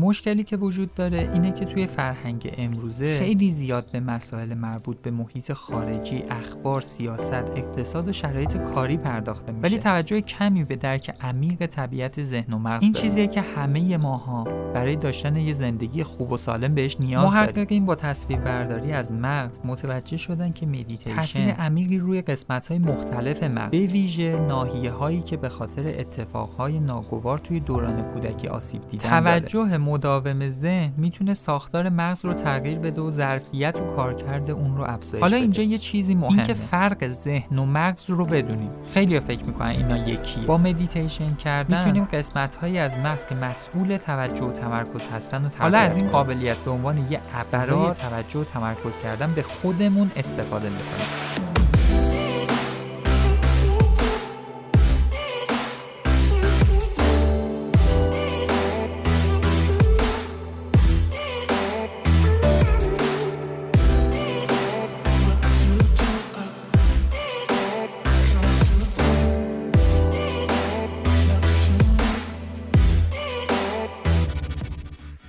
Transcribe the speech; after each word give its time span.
مشکلی 0.00 0.44
که 0.44 0.56
وجود 0.56 0.94
داره 0.94 1.30
اینه 1.32 1.52
که 1.52 1.64
توی 1.64 1.86
فرهنگ 1.86 2.54
امروزه 2.58 3.18
خیلی 3.18 3.50
زیاد 3.50 3.90
به 3.92 4.00
مسائل 4.00 4.54
مربوط 4.54 4.96
به 5.02 5.10
محیط 5.10 5.52
خارجی، 5.52 6.24
اخبار، 6.30 6.80
سیاست، 6.80 7.32
اقتصاد 7.32 8.08
و 8.08 8.12
شرایط 8.12 8.56
کاری 8.56 8.96
پرداخته 8.96 9.52
میشه. 9.52 9.62
ولی 9.62 9.78
توجه 9.78 10.20
کمی 10.20 10.64
به 10.64 10.76
درک 10.76 11.14
عمیق 11.20 11.66
طبیعت 11.66 12.22
ذهن 12.22 12.52
و 12.52 12.58
مغز 12.58 12.82
این 12.82 12.92
چیزیه 12.92 13.26
که 13.26 13.40
همه 13.40 13.96
ماها 13.96 14.44
برای 14.44 14.96
داشتن 14.96 15.36
یه 15.36 15.52
زندگی 15.52 16.02
خوب 16.02 16.32
و 16.32 16.36
سالم 16.36 16.74
بهش 16.74 16.96
نیاز 17.00 17.32
داریم. 17.32 17.40
محققین 17.40 17.84
با 17.84 17.94
تصویر 17.94 18.38
برداری 18.38 18.92
از 18.92 19.12
مغز 19.12 19.60
متوجه 19.64 20.16
شدن 20.16 20.52
که 20.52 20.66
مدیتیشن 20.66 21.16
تاثیر 21.16 21.50
عمیقی 21.50 21.98
روی 21.98 22.22
قسمت 22.22 22.72
مختلف 22.72 23.42
مغز 23.42 23.70
به 23.70 23.86
ویژه 23.86 24.40
ناحیه 24.48 24.90
هایی 24.90 25.22
که 25.22 25.36
به 25.36 25.48
خاطر 25.48 25.86
اتفاقهای 25.86 26.80
ناگوار 26.80 27.38
توی 27.38 27.60
دوران 27.60 28.02
کودکی 28.02 28.48
آسیب 28.48 28.88
دیدن 28.88 29.08
توجه 29.08 29.78
مداوم 29.90 30.48
ذهن 30.48 30.92
می‌تونه 30.96 31.34
ساختار 31.34 31.88
مغز 31.88 32.24
رو 32.24 32.34
تغییر 32.34 32.78
بده 32.78 33.00
و 33.00 33.10
ظرفیت 33.10 33.76
و 33.80 33.86
کارکرد 33.96 34.50
اون 34.50 34.76
رو 34.76 34.84
افزایش 34.84 35.22
حالا 35.22 35.36
اینجا 35.36 35.62
یه 35.62 35.78
چیزی 35.78 36.14
مهمه. 36.14 36.32
اینکه 36.32 36.54
فرق 36.54 37.08
ذهن 37.08 37.58
و 37.58 37.66
مغز 37.66 38.10
رو 38.10 38.24
بدونیم. 38.24 38.70
خیلی 38.94 39.20
فکر 39.20 39.44
می‌کنن 39.44 39.68
اینا 39.68 40.08
یکی. 40.08 40.40
با 40.40 40.58
مدیتیشن 40.58 41.34
کردن 41.34 41.78
می‌تونیم 41.78 42.04
قسمت 42.04 42.54
هایی 42.54 42.78
از 42.78 42.98
مغز 42.98 43.24
که 43.26 43.34
مسئول 43.34 43.96
توجه 43.96 44.44
و 44.44 44.52
تمرکز 44.52 45.06
هستن 45.06 45.44
و 45.44 45.48
حالا 45.58 45.78
از 45.78 45.96
این 45.96 46.08
قابلیت 46.08 46.56
به 46.56 46.70
عنوان 46.70 47.06
یه 47.10 47.20
ابزار 47.34 47.94
توجه 47.94 48.40
و 48.40 48.44
تمرکز 48.44 48.98
کردن 49.02 49.32
به 49.32 49.42
خودمون 49.42 50.10
استفاده 50.16 50.68
می‌کنیم. 50.68 51.19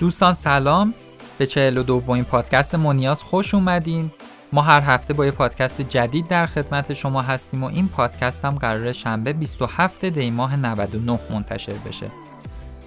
دوستان 0.02 0.34
سلام. 0.34 0.94
به 1.38 1.46
چهل 1.46 1.78
و 1.78 1.84
دومین 1.84 2.24
پادکست 2.24 2.76
مونیاز 2.76 3.24
خوش 3.24 3.54
اومدین. 3.54 4.12
ما 4.54 4.62
هر 4.62 4.80
هفته 4.80 5.14
با 5.14 5.26
یه 5.26 5.32
پادکست 5.32 5.82
جدید 5.82 6.28
در 6.28 6.46
خدمت 6.46 6.94
شما 6.94 7.22
هستیم 7.22 7.64
و 7.64 7.68
این 7.68 7.88
پادکست 7.88 8.46
هم 8.46 8.56
قرار 8.56 8.92
شنبه 8.92 9.34
27 9.34 10.06
دی 10.06 10.30
ماه 10.30 10.56
99 10.56 11.20
منتشر 11.30 11.74
بشه. 11.74 12.12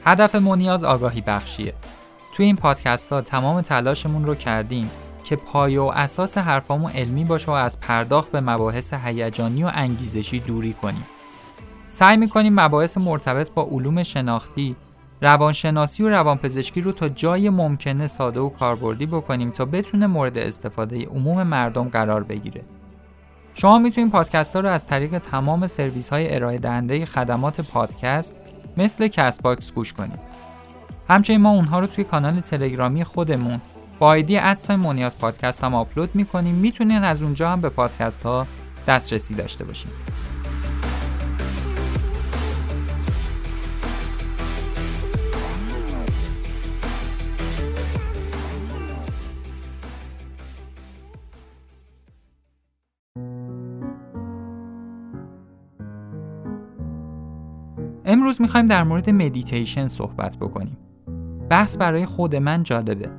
هدف 0.05 0.35
مونیاز 0.35 0.85
آگاهی 0.85 1.21
بخشیه. 1.21 1.75
توی 2.37 2.47
این 2.47 2.57
پادکست 2.57 3.13
ها 3.13 3.21
تمام 3.21 3.61
تلاشمون 3.61 4.27
رو 4.27 4.35
کردیم 4.35 4.91
که 5.25 5.37
پایه 5.37 5.81
و 5.81 5.93
اساس 5.95 6.39
حرفامون 6.39 6.91
علمی 6.91 7.25
باشه 7.25 7.51
و 7.51 7.55
از 7.55 7.81
پرداخت 7.81 8.31
به 8.31 8.41
مباحث 8.41 8.95
هیجانی 8.95 9.65
و 9.65 9.71
انگیزشی 9.75 10.41
دوری 10.41 10.73
کنیم. 10.73 11.07
سعی 11.91 12.17
می‌کنیم 12.17 12.61
مباحث 12.61 12.99
مرتبط 12.99 13.51
با 13.51 13.63
علوم 13.63 14.03
شناختی 14.03 14.77
روانشناسی 15.21 16.03
و 16.03 16.09
روانپزشکی 16.09 16.81
رو 16.81 16.93
تا 16.93 17.09
جای 17.09 17.51
ممکنه 17.51 18.07
ساده 18.07 18.41
و 18.41 18.49
کاربردی 18.49 19.07
بکنیم 19.07 19.51
تا 19.51 19.65
بتونه 19.65 20.07
مورد 20.07 20.39
استفاده 20.39 21.07
عموم 21.07 21.43
مردم 21.43 21.85
قرار 21.85 22.23
بگیره. 22.23 22.63
شما 23.55 23.79
می‌تونید 23.79 24.13
پادکست 24.13 24.57
ها 24.57 24.61
رو 24.61 24.69
از 24.69 24.87
طریق 24.87 25.19
تمام 25.19 25.67
سرویس 25.67 26.09
های 26.09 26.35
ارائه 26.35 26.59
دهنده 26.59 27.07
خدمات 27.07 27.61
پادکست 27.61 28.35
مثل 28.77 29.09
CastBox 29.09 29.73
گوش 29.73 29.93
کنید. 29.93 30.19
همچنین 31.09 31.41
ما 31.41 31.51
اونها 31.51 31.81
رو 31.81 31.87
توی 31.87 32.05
کانال 32.05 32.41
تلگرامی 32.41 33.05
خودمون 33.05 33.61
با 33.99 34.07
آیدی 34.07 34.39
ادسای 34.39 34.77
مونیاز 34.77 35.19
پادکست 35.19 35.65
هم 35.65 35.75
آپلود 35.75 36.15
می‌کنیم 36.15 36.55
می‌تونین 36.55 37.05
از 37.05 37.23
اونجا 37.23 37.51
هم 37.51 37.61
به 37.61 37.69
پادکست 37.69 38.23
ها 38.23 38.47
دسترسی 38.87 39.35
داشته 39.35 39.65
باشید. 39.65 39.91
امروز 58.15 58.41
می‌خوایم 58.41 58.67
در 58.67 58.85
مورد 58.85 59.11
مدیتیشن 59.11 59.89
صحبت 59.89 60.37
بکنیم. 60.37 60.77
بحث 61.51 61.77
برای 61.77 62.07
خود 62.07 62.37
من 62.37 62.63
جالبه. 62.63 63.11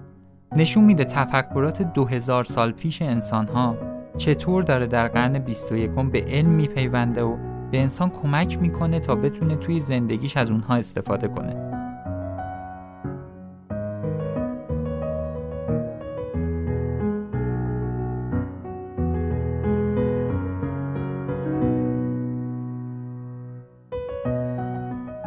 نشون 0.55 0.83
میده 0.83 1.03
تفکرات 1.03 1.81
2000 1.81 2.43
سال 2.43 2.71
پیش 2.71 3.01
انسانها 3.01 3.77
چطور 4.17 4.63
داره 4.63 4.87
در 4.87 5.07
قرن 5.07 5.39
21 5.39 5.91
به 5.91 6.25
علم 6.27 6.49
میپیونده 6.49 7.23
و 7.23 7.37
به 7.71 7.81
انسان 7.81 8.09
کمک 8.09 8.61
می‌کنه 8.61 8.99
تا 8.99 9.15
بتونه 9.15 9.55
توی 9.55 9.79
زندگیش 9.79 10.37
از 10.37 10.51
اونها 10.51 10.75
استفاده 10.75 11.27
کنه. 11.27 11.74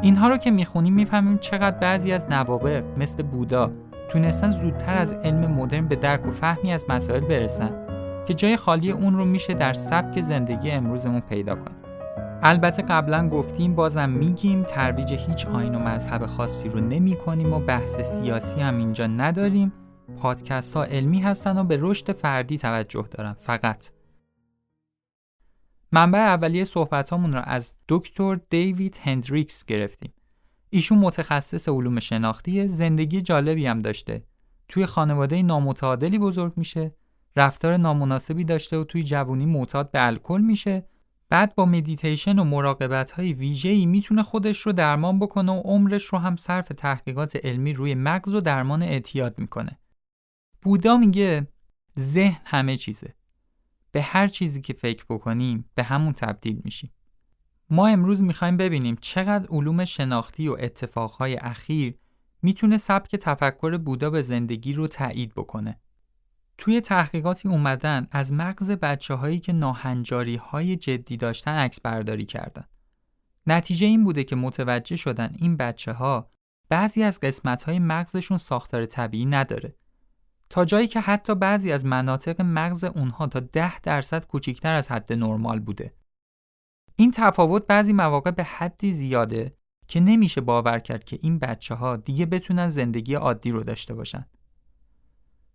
اینها 0.03 0.29
رو 0.29 0.37
که 0.37 0.51
می‌خونیم 0.51 0.95
می‌فهمیم 0.95 1.39
چقدر 1.39 1.79
بعضی 1.79 2.13
از 2.13 2.27
نوابق 2.31 2.85
مثل 2.97 3.23
بودا 3.23 3.73
تونستن 4.09 4.51
زودتر 4.51 4.95
از 4.95 5.15
علم 5.15 5.53
مدرن 5.53 5.89
به 5.89 5.97
درک 5.97 6.27
و 6.27 6.31
فهمی 6.31 6.73
از 6.73 6.85
مسائل 6.89 7.21
برسن 7.21 7.71
که 8.27 8.35
جای 8.35 8.57
خالی 8.57 8.91
اون 8.91 9.17
رو 9.17 9.25
میشه 9.25 9.55
در 9.55 9.73
سبک 9.73 10.21
زندگی 10.21 10.71
امروزمون 10.71 11.21
پیدا 11.21 11.55
کنیم. 11.55 11.79
البته 12.43 12.83
قبلا 12.83 13.29
گفتیم 13.29 13.75
بازم 13.75 14.11
میگیم 14.11 14.63
ترویج 14.63 15.15
هیچ 15.15 15.47
آین 15.47 15.75
و 15.75 15.79
مذهب 15.79 16.27
خاصی 16.27 16.69
رو 16.69 16.81
نمی 16.81 17.17
کنیم 17.17 17.53
و 17.53 17.59
بحث 17.59 18.01
سیاسی 18.01 18.61
هم 18.61 18.79
اینجا 18.79 19.07
نداریم 19.07 19.73
پادکست 20.23 20.77
ها 20.77 20.85
علمی 20.85 21.21
هستن 21.21 21.59
و 21.59 21.65
به 21.65 21.79
رشد 21.81 22.13
فردی 22.13 22.59
توجه 22.59 23.05
دارن 23.11 23.37
فقط 23.39 23.91
منبع 25.93 26.19
اولیه 26.19 26.65
صحبتامون 26.65 27.33
را 27.33 27.41
از 27.41 27.75
دکتر 27.89 28.41
دیوید 28.51 29.01
هندریکس 29.03 29.65
گرفتیم. 29.65 30.13
ایشون 30.71 30.99
متخصص 30.99 31.69
علوم 31.69 32.01
شناختی 32.01 32.69
زندگی 32.69 33.21
جالبی 33.21 33.67
هم 33.67 33.83
داشته. 33.83 34.25
توی 34.69 34.87
خانواده 34.87 35.43
نامتعادلی 35.43 36.19
بزرگ 36.19 36.53
میشه، 36.57 36.95
رفتار 37.37 37.77
نامناسبی 37.77 38.45
داشته 38.45 38.77
و 38.77 38.85
توی 38.85 39.03
جوونی 39.03 39.47
معتاد 39.47 39.91
به 39.91 40.07
الکل 40.07 40.41
میشه. 40.41 40.89
بعد 41.31 41.55
با 41.55 41.67
مدیتیشن 41.67 42.39
و 42.39 42.45
مراقبت 42.45 43.11
های 43.11 43.33
ویژه‌ای 43.33 43.87
می‌تونه 43.87 44.23
خودش 44.23 44.59
رو 44.59 44.73
درمان 44.73 45.19
بکنه 45.19 45.53
و 45.53 45.61
عمرش 45.65 46.05
رو 46.05 46.19
هم 46.19 46.37
صرف 46.37 46.69
تحقیقات 46.69 47.37
علمی 47.37 47.73
روی 47.73 47.95
مغز 47.95 48.35
و 48.35 48.41
درمان 48.41 48.83
اعتیاد 48.83 49.39
می‌کنه. 49.39 49.79
بودا 50.63 50.97
میگه 50.97 51.49
ذهن 51.99 52.41
همه 52.45 52.77
چیزه. 52.77 53.15
به 53.93 54.03
هر 54.03 54.27
چیزی 54.27 54.61
که 54.61 54.73
فکر 54.73 55.05
بکنیم 55.09 55.71
به 55.75 55.83
همون 55.83 56.13
تبدیل 56.13 56.61
میشیم. 56.65 56.93
ما 57.71 57.87
امروز 57.87 58.23
می‌خوایم 58.23 58.57
ببینیم 58.57 58.97
چقدر 59.01 59.49
علوم 59.51 59.85
شناختی 59.85 60.49
و 60.49 60.57
اتفاقهای 60.61 61.37
اخیر 61.37 61.99
می‌تونه 62.43 62.79
سبک 62.79 63.17
تفکر 63.17 63.79
بودا 63.79 64.11
به 64.11 64.23
زندگی 64.23 64.73
رو 64.73 64.87
تایید 64.87 65.35
بکنه. 65.35 65.81
توی 66.59 66.81
تحقیقاتی 66.81 67.49
اومدن 67.49 68.07
از 68.11 68.33
مغز 68.33 68.71
بچه 68.71 69.15
هایی 69.15 69.39
که 69.39 69.53
ناهنجاری 69.53 70.37
های 70.37 70.77
جدی 70.77 71.17
داشتن 71.17 71.53
عکس 71.53 71.81
برداری 71.81 72.25
کردن. 72.25 72.65
نتیجه 73.47 73.87
این 73.87 74.05
بوده 74.05 74.25
که 74.25 74.37
متوجه 74.37 74.97
شدن 74.97 75.35
این 75.39 75.57
بچه 75.57 75.93
ها 75.93 76.31
بعضی 76.69 77.03
از 77.03 77.21
قسمت 77.21 77.63
های 77.63 77.79
مغزشون 77.79 78.39
ساختار 78.39 78.87
طبیعی 78.87 79.27
نداره 79.27 79.75
تا 80.51 80.65
جایی 80.65 80.87
که 80.87 81.01
حتی 81.01 81.35
بعضی 81.35 81.73
از 81.73 81.87
مناطق 81.87 82.41
مغز 82.41 82.85
اونها 82.85 83.27
تا 83.27 83.41
ده 83.41 83.81
درصد 83.81 84.27
کوچکتر 84.27 84.75
از 84.75 84.91
حد 84.91 85.13
نرمال 85.13 85.61
بوده. 85.61 85.95
این 86.97 87.11
تفاوت 87.11 87.67
بعضی 87.67 87.93
مواقع 87.93 88.31
به 88.31 88.45
حدی 88.45 88.93
زیاده 88.93 89.55
که 89.89 90.01
نمیشه 90.01 90.41
باور 90.41 90.79
کرد 90.79 91.05
که 91.05 91.19
این 91.23 91.39
بچه 91.39 91.75
ها 91.75 91.97
دیگه 91.97 92.27
بتونن 92.27 92.69
زندگی 92.69 93.15
عادی 93.15 93.51
رو 93.51 93.65
داشته 93.65 93.95
باشن. 93.95 94.27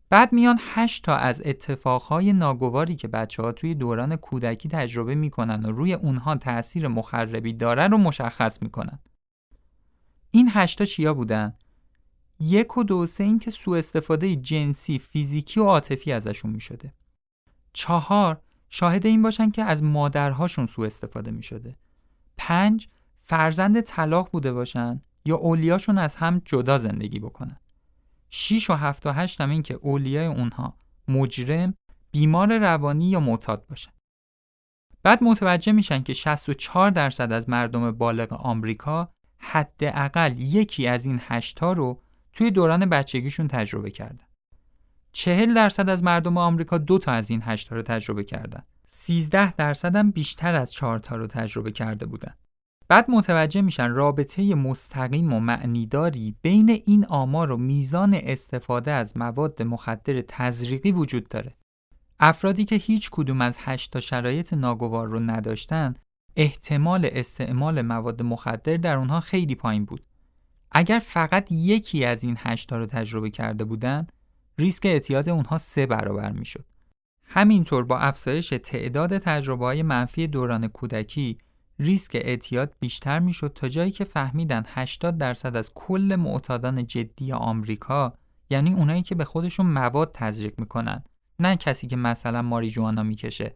بعد 0.10 0.34
میان 0.34 0.60
هشت 0.62 1.04
تا 1.04 1.16
از 1.16 1.42
اتفاقهای 1.45 2.34
ناگواری 2.34 2.95
که 2.95 3.07
بچه 3.07 3.44
ها 3.44 3.51
توی 3.51 3.75
دوران 3.75 4.16
کودکی 4.16 4.69
تجربه 4.69 5.16
می‌کنن 5.16 5.66
و 5.66 5.72
روی 5.72 5.94
اونها 5.94 6.36
تأثیر 6.36 6.88
مخربی 6.88 7.54
داره 7.54 7.88
رو 7.88 7.98
مشخص 7.98 8.62
می‌کنن. 8.62 9.00
این 10.31 10.50
هشتا 10.54 10.86
چیا 10.86 11.13
بودن؟ 11.13 11.54
یک 12.44 12.78
و 12.78 12.84
دو 12.84 13.06
سه 13.06 13.24
این 13.24 13.40
که 13.40 13.51
سوء 13.51 13.78
استفاده 13.78 14.36
جنسی 14.36 15.00
فیزیکی 15.00 15.60
و 15.60 15.63
عاطفی 15.63 16.12
ازشون 16.12 16.51
می 16.51 16.62
شده. 16.62 16.94
چهار 17.74 18.42
شاهد 18.69 19.06
این 19.06 19.22
باشن 19.22 19.51
که 19.51 19.63
از 19.63 19.84
مادرهاشون 19.84 20.66
سوء 20.66 20.86
استفاده 20.86 21.31
می 21.31 21.44
شده. 21.44 21.75
پنج 22.38 22.88
فرزند 23.24 23.81
طلاق 23.81 24.30
بوده 24.31 24.54
باشن 24.54 25.01
یا 25.25 25.36
اولیاشون 25.36 25.98
از 25.98 26.16
هم 26.16 26.42
جدا 26.45 26.78
زندگی 26.78 27.19
بکنن. 27.19 27.60
6 28.30 28.69
و 28.69 28.74
7 28.74 29.06
و 29.06 29.12
8 29.12 29.42
هم 29.42 29.50
این 29.50 29.62
که 29.62 29.74
اولیای 29.74 30.25
اونها 30.25 30.78
مجرم، 31.07 31.74
بیمار 32.12 32.57
روانی 32.57 33.10
یا 33.10 33.19
معتاد 33.19 33.66
باشن. 33.68 33.92
بعد 35.04 35.24
متوجه 35.24 35.72
میشن 35.72 36.04
که 36.04 36.13
64 36.13 36.90
درصد 36.90 37.31
از 37.31 37.50
مردم 37.50 37.92
بالغ 37.92 38.34
آمریکا 38.34 39.13
حداقل 39.38 40.36
یکی 40.38 40.88
از 40.88 41.06
این 41.06 41.22
هشتا 41.28 41.74
رو 41.74 42.01
توی 42.33 42.51
دوران 42.51 42.85
بچگیشون 42.85 43.47
تجربه 43.47 43.91
کردن. 43.91 44.25
40 45.12 45.53
درصد 45.53 45.89
از 45.89 46.03
مردم 46.03 46.38
آمریکا 46.38 46.77
دو 46.77 46.97
تا 47.00 47.12
از 47.12 47.30
این 47.30 47.41
هشتا 47.44 47.75
رو 47.75 47.81
تجربه 47.81 48.24
کردن. 48.24 48.63
13 48.85 49.51
درصد 49.51 49.95
هم 49.95 50.12
بیشتر 50.12 50.56
از 50.56 50.74
4 50.74 51.00
تا 51.00 51.15
رو 51.15 51.27
تجربه 51.27 51.71
کرده 51.71 52.06
بودن. 52.06 52.33
بعد 52.88 53.12
متوجه 53.12 53.62
میشن 53.62 53.89
رابطه 53.89 54.56
مستقیم 54.56 55.33
و 55.33 55.39
معنیداری 55.39 56.35
بین 56.41 56.69
این 56.69 57.06
آمار 57.06 57.51
و 57.51 57.57
میزان 57.57 58.13
استفاده 58.13 58.91
از 58.91 59.18
مواد 59.18 59.63
مخدر 59.63 60.21
تزریقی 60.21 60.91
وجود 60.91 61.27
داره. 61.27 61.51
افرادی 62.19 62.65
که 62.65 62.75
هیچ 62.75 63.09
کدوم 63.12 63.41
از 63.41 63.57
تا 63.91 64.00
شرایط 64.00 64.53
ناگوار 64.53 65.07
رو 65.07 65.19
نداشتن 65.19 65.94
احتمال 66.35 67.09
استعمال 67.12 67.81
مواد 67.81 68.21
مخدر 68.21 68.77
در 68.77 68.97
اونها 68.97 69.19
خیلی 69.19 69.56
پایین 69.56 69.85
بود. 69.85 70.06
اگر 70.74 71.00
فقط 71.00 71.52
یکی 71.52 72.06
از 72.06 72.24
این 72.24 72.38
هشتا 72.40 72.78
رو 72.78 72.86
تجربه 72.86 73.30
کرده 73.30 73.64
بودن، 73.64 74.08
ریسک 74.58 74.86
اعتیاد 74.86 75.30
اونها 75.30 75.58
سه 75.58 75.86
برابر 75.86 76.31
می‌شد. 76.31 76.66
همینطور 77.25 77.84
با 77.84 77.98
افزایش 77.98 78.50
تعداد 78.50 79.18
تجربه 79.18 79.66
های 79.66 79.84
منفی 79.84 80.28
دوران 80.28 80.68
کودکی 80.68 81.38
ریسک 81.80 82.12
اعتیاد 82.16 82.74
بیشتر 82.80 83.20
می‌شد 83.20 83.52
تا 83.56 83.68
جایی 83.68 83.92
که 83.92 84.04
فهمیدن 84.04 84.64
80 84.68 85.18
درصد 85.18 85.56
از 85.56 85.72
کل 85.74 86.16
معتادان 86.20 86.86
جدی 86.86 87.31
آمریکا 87.31 88.14
یعنی 88.50 88.74
اونایی 88.74 89.02
که 89.02 89.16
به 89.16 89.26
خودشون 89.26 89.66
مواد 89.66 90.12
تزریق 90.14 90.60
می‌کنن 90.60 91.04
نه 91.40 91.56
کسی 91.56 91.88
که 91.88 91.96
مثلا 91.96 92.42
ماریجوانا 92.42 93.04
می‌کشه 93.04 93.56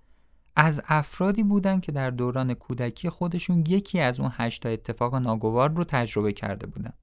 از 0.56 0.82
افرادی 0.88 1.44
بودن 1.44 1.80
که 1.80 1.92
در 1.92 2.10
دوران 2.10 2.54
کودکی 2.54 3.10
خودشون 3.10 3.64
یکی 3.68 4.00
از 4.00 4.20
اون 4.20 4.32
هشتا 4.34 4.70
اتفاق 4.70 5.16
ناگوار 5.16 5.72
رو 5.72 5.84
تجربه 5.84 6.34
کرده 6.34 6.68
بودن. 6.68 6.94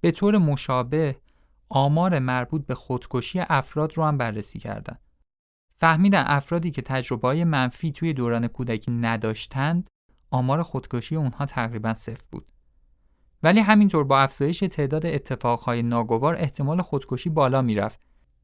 به 0.00 0.10
طور 0.10 0.38
مشابه 0.38 1.16
آمار 1.68 2.18
مربوط 2.18 2.66
به 2.66 2.74
خودکشی 2.74 3.40
افراد 3.40 3.96
رو 3.96 4.04
هم 4.04 4.18
بررسی 4.18 4.58
کردن. 4.58 4.98
فهمیدن 5.76 6.24
افرادی 6.26 6.70
که 6.70 6.82
تجربه 6.82 7.44
منفی 7.44 7.92
توی 7.92 8.12
دوران 8.12 8.48
کودکی 8.48 8.90
نداشتند 8.90 9.88
آمار 10.30 10.62
خودکشی 10.62 11.16
اونها 11.16 11.46
تقریبا 11.46 11.94
صفر 11.94 12.26
بود. 12.32 12.46
ولی 13.42 13.60
همینطور 13.60 14.04
با 14.04 14.20
افزایش 14.20 14.58
تعداد 14.58 15.06
اتفاقهای 15.06 15.82
ناگوار 15.82 16.36
احتمال 16.36 16.82
خودکشی 16.82 17.30
بالا 17.30 17.62
می‌رفت 17.62 18.00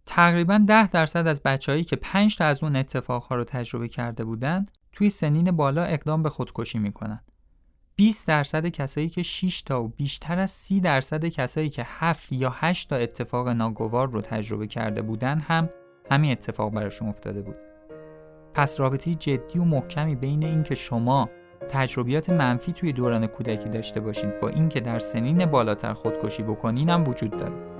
تقریبا 0.06 0.64
10 0.66 0.88
درصد 0.88 1.26
از 1.26 1.42
بچههایی 1.42 1.84
که 1.84 1.96
5 1.96 2.36
تا 2.36 2.44
از 2.44 2.62
اون 2.62 2.76
اتفاقها 2.76 3.36
رو 3.36 3.44
تجربه 3.44 3.88
کرده 3.88 4.24
بودند 4.24 4.70
توی 4.92 5.10
سنین 5.10 5.50
بالا 5.50 5.84
اقدام 5.84 6.22
به 6.22 6.30
خودکشی 6.30 6.78
می‌کنن 6.78 7.20
20 7.96 8.28
درصد 8.28 8.66
کسایی 8.66 9.08
که 9.08 9.22
6 9.22 9.62
تا 9.62 9.82
و 9.82 9.88
بیشتر 9.88 10.38
از 10.38 10.50
30 10.50 10.80
درصد 10.80 11.24
کسایی 11.24 11.68
که 11.68 11.82
7 11.86 12.32
یا 12.32 12.52
8 12.54 12.90
تا 12.90 12.96
اتفاق 12.96 13.48
ناگوار 13.48 14.10
رو 14.10 14.20
تجربه 14.20 14.66
کرده 14.66 15.02
بودن 15.02 15.38
هم 15.38 15.68
همین 16.10 16.32
اتفاق 16.32 16.72
براشون 16.72 17.08
افتاده 17.08 17.42
بود. 17.42 17.56
پس 18.54 18.80
رابطه 18.80 19.14
جدی 19.14 19.58
و 19.58 19.64
محکمی 19.64 20.14
بین 20.14 20.44
اینکه 20.44 20.74
شما 20.74 21.28
تجربیات 21.68 22.30
منفی 22.30 22.72
توی 22.72 22.92
دوران 22.92 23.26
کودکی 23.26 23.68
داشته 23.68 24.00
باشید 24.00 24.40
با 24.40 24.48
اینکه 24.48 24.80
در 24.80 24.98
سنین 24.98 25.46
بالاتر 25.46 25.94
خودکشی 25.94 26.42
بکنین 26.42 26.88
هم 26.88 27.04
وجود 27.08 27.36
داره. 27.36 27.73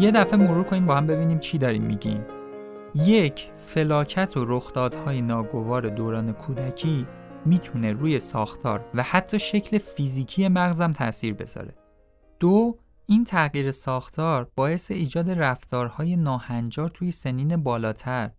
یه 0.00 0.10
دفعه 0.10 0.36
مرور 0.36 0.64
کنیم 0.64 0.86
با 0.86 0.96
هم 0.96 1.06
ببینیم 1.06 1.38
چی 1.38 1.58
داریم 1.58 1.82
میگیم 1.82 2.24
یک 2.94 3.50
فلاکت 3.66 4.36
و 4.36 4.44
رخدادهای 4.44 5.22
ناگوار 5.22 5.88
دوران 5.88 6.32
کودکی 6.32 7.06
می‌تونه 7.46 7.92
روی 7.92 8.18
ساختار 8.18 8.84
و 8.94 9.02
حتی 9.02 9.38
شکل 9.38 9.78
فیزیکی 9.78 10.48
مغزم 10.48 10.92
تاثیر 10.92 11.34
بذاره 11.34 11.74
دو 12.40 12.78
این 13.06 13.24
تغییر 13.24 13.70
ساختار 13.70 14.50
باعث 14.56 14.90
ایجاد 14.90 15.30
رفتارهای 15.30 16.16
ناهنجار 16.16 16.88
توی 16.88 17.10
سنین 17.10 17.56
بالاتر 17.56 18.30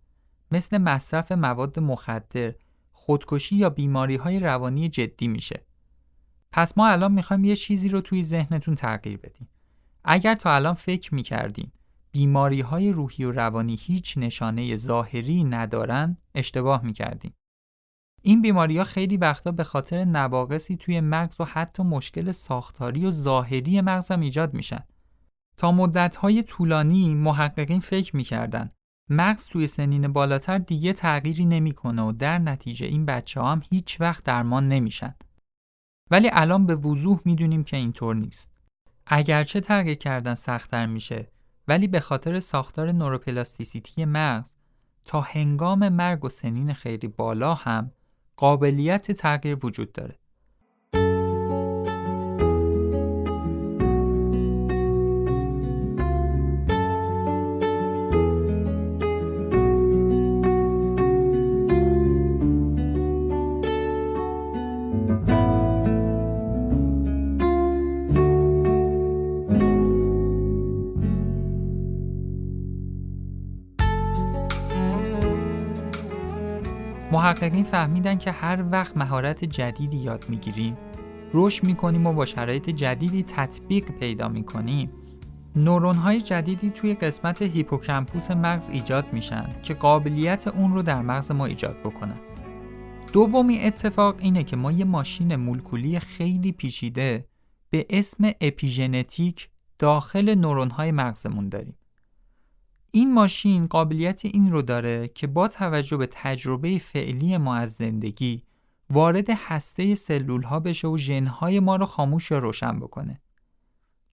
مثل 0.52 0.78
مصرف 0.78 1.32
مواد 1.32 1.78
مخدر، 1.78 2.54
خودکشی 2.92 3.56
یا 3.56 3.70
بیماری 3.70 4.16
های 4.16 4.40
روانی 4.40 4.88
جدی 4.88 5.28
میشه. 5.28 5.66
پس 6.52 6.78
ما 6.78 6.88
الان 6.88 7.12
می‌خوایم 7.12 7.44
یه 7.44 7.56
چیزی 7.56 7.88
رو 7.88 8.00
توی 8.00 8.22
ذهنتون 8.22 8.74
تغییر 8.74 9.18
بدیم. 9.18 9.48
اگر 10.04 10.34
تا 10.34 10.54
الان 10.54 10.74
فکر 10.74 11.14
می 11.14 11.22
کردین 11.22 11.72
بیماری 12.12 12.60
های 12.60 12.92
روحی 12.92 13.24
و 13.24 13.32
روانی 13.32 13.78
هیچ 13.80 14.18
نشانه 14.18 14.76
ظاهری 14.76 15.44
ندارن 15.44 16.16
اشتباه 16.34 16.84
می 16.84 16.92
کردین. 16.92 17.32
این 18.22 18.42
بیماری 18.42 18.78
ها 18.78 18.84
خیلی 18.84 19.16
وقتا 19.16 19.52
به 19.52 19.64
خاطر 19.64 20.04
نواقصی 20.04 20.76
توی 20.76 21.00
مغز 21.00 21.40
و 21.40 21.44
حتی 21.44 21.82
مشکل 21.82 22.32
ساختاری 22.32 23.06
و 23.06 23.10
ظاهری 23.10 23.80
مغز 23.80 24.10
هم 24.10 24.20
ایجاد 24.20 24.54
میشن. 24.54 24.84
تا 25.56 25.72
مدت 25.72 26.16
های 26.16 26.42
طولانی 26.42 27.14
محققین 27.14 27.80
فکر 27.80 28.16
می‌کردن 28.16 28.70
مغز 29.10 29.46
توی 29.46 29.66
سنین 29.66 30.08
بالاتر 30.08 30.58
دیگه 30.58 30.92
تغییری 30.92 31.44
نمی‌کنه 31.46 32.02
و 32.02 32.12
در 32.12 32.38
نتیجه 32.38 32.86
این 32.86 33.06
بچه 33.06 33.42
هم 33.42 33.62
هیچ 33.70 34.00
وقت 34.00 34.24
درمان 34.24 34.68
نمیشن. 34.68 35.14
ولی 36.10 36.30
الان 36.32 36.66
به 36.66 36.74
وضوح 36.74 37.20
می‌دونیم 37.24 37.64
که 37.64 37.76
اینطور 37.76 38.16
نیست. 38.16 38.51
اگرچه 39.06 39.60
تغییر 39.60 39.94
کردن 39.94 40.34
سختتر 40.34 40.86
میشه 40.86 41.28
ولی 41.68 41.88
به 41.88 42.00
خاطر 42.00 42.40
ساختار 42.40 42.92
نوروپلاستیسیتی 42.92 44.04
مغز 44.04 44.54
تا 45.04 45.20
هنگام 45.20 45.88
مرگ 45.88 46.24
و 46.24 46.28
سنین 46.28 46.72
خیلی 46.72 47.08
بالا 47.08 47.54
هم 47.54 47.92
قابلیت 48.36 49.12
تغییر 49.12 49.66
وجود 49.66 49.92
داره. 49.92 50.18
محققین 77.12 77.64
فهمیدن 77.64 78.18
که 78.18 78.30
هر 78.32 78.64
وقت 78.70 78.96
مهارت 78.96 79.44
جدیدی 79.44 79.96
یاد 79.96 80.24
می‌گیریم 80.28 80.76
رشد 81.34 81.64
می‌کنیم 81.64 82.06
و 82.06 82.12
با 82.12 82.24
شرایط 82.24 82.70
جدیدی 82.70 83.22
تطبیق 83.22 83.84
پیدا 83.84 84.28
می‌کنیم 84.28 84.90
نورون 85.56 85.96
های 85.96 86.20
جدیدی 86.20 86.70
توی 86.70 86.94
قسمت 86.94 87.42
هیپوکمپوس 87.42 88.30
مغز 88.30 88.70
ایجاد 88.70 89.12
میشن 89.12 89.46
که 89.62 89.74
قابلیت 89.74 90.48
اون 90.48 90.74
رو 90.74 90.82
در 90.82 91.02
مغز 91.02 91.30
ما 91.30 91.46
ایجاد 91.46 91.76
بکنن. 91.80 92.20
دومی 93.12 93.58
اتفاق 93.58 94.16
اینه 94.18 94.44
که 94.44 94.56
ما 94.56 94.72
یه 94.72 94.84
ماشین 94.84 95.36
مولکولی 95.36 96.00
خیلی 96.00 96.52
پیچیده 96.52 97.26
به 97.70 97.86
اسم 97.90 98.30
اپیژنتیک 98.40 99.48
داخل 99.78 100.34
نورون 100.34 100.70
های 100.70 100.92
مغزمون 100.92 101.48
داریم. 101.48 101.74
این 102.94 103.14
ماشین 103.14 103.66
قابلیت 103.66 104.24
این 104.24 104.52
رو 104.52 104.62
داره 104.62 105.08
که 105.08 105.26
با 105.26 105.48
توجه 105.48 105.96
به 105.96 106.08
تجربه 106.10 106.78
فعلی 106.78 107.36
ما 107.36 107.54
از 107.54 107.72
زندگی 107.72 108.42
وارد 108.90 109.30
هسته 109.30 109.94
سلول 109.94 110.42
ها 110.42 110.60
بشه 110.60 110.88
و 110.88 110.96
ژنهای 110.96 111.60
ما 111.60 111.76
رو 111.76 111.86
خاموش 111.86 112.30
یا 112.30 112.38
روشن 112.38 112.80
بکنه. 112.80 113.20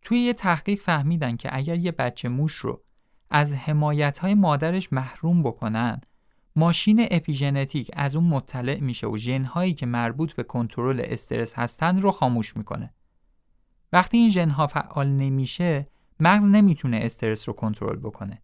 توی 0.01 0.17
یه 0.19 0.33
تحقیق 0.33 0.79
فهمیدن 0.79 1.35
که 1.35 1.49
اگر 1.51 1.75
یه 1.75 1.91
بچه 1.91 2.29
موش 2.29 2.53
رو 2.53 2.83
از 3.29 3.53
حمایت 3.53 4.19
های 4.19 4.33
مادرش 4.33 4.93
محروم 4.93 5.43
بکنن 5.43 6.01
ماشین 6.55 7.07
اپیژنتیک 7.11 7.91
از 7.93 8.15
اون 8.15 8.27
مطلع 8.27 8.79
میشه 8.79 9.07
و 9.07 9.17
ژنهایی 9.17 9.73
که 9.73 9.85
مربوط 9.85 10.33
به 10.33 10.43
کنترل 10.43 11.01
استرس 11.05 11.53
هستن 11.55 12.01
رو 12.01 12.11
خاموش 12.11 12.57
می‌کنه. 12.57 12.93
وقتی 13.93 14.17
این 14.17 14.29
ژنها 14.29 14.67
فعال 14.67 15.07
نمیشه 15.07 15.87
مغز 16.19 16.43
نمی‌تونه 16.43 16.99
استرس 17.03 17.49
رو 17.49 17.53
کنترل 17.53 17.97
بکنه. 17.97 18.41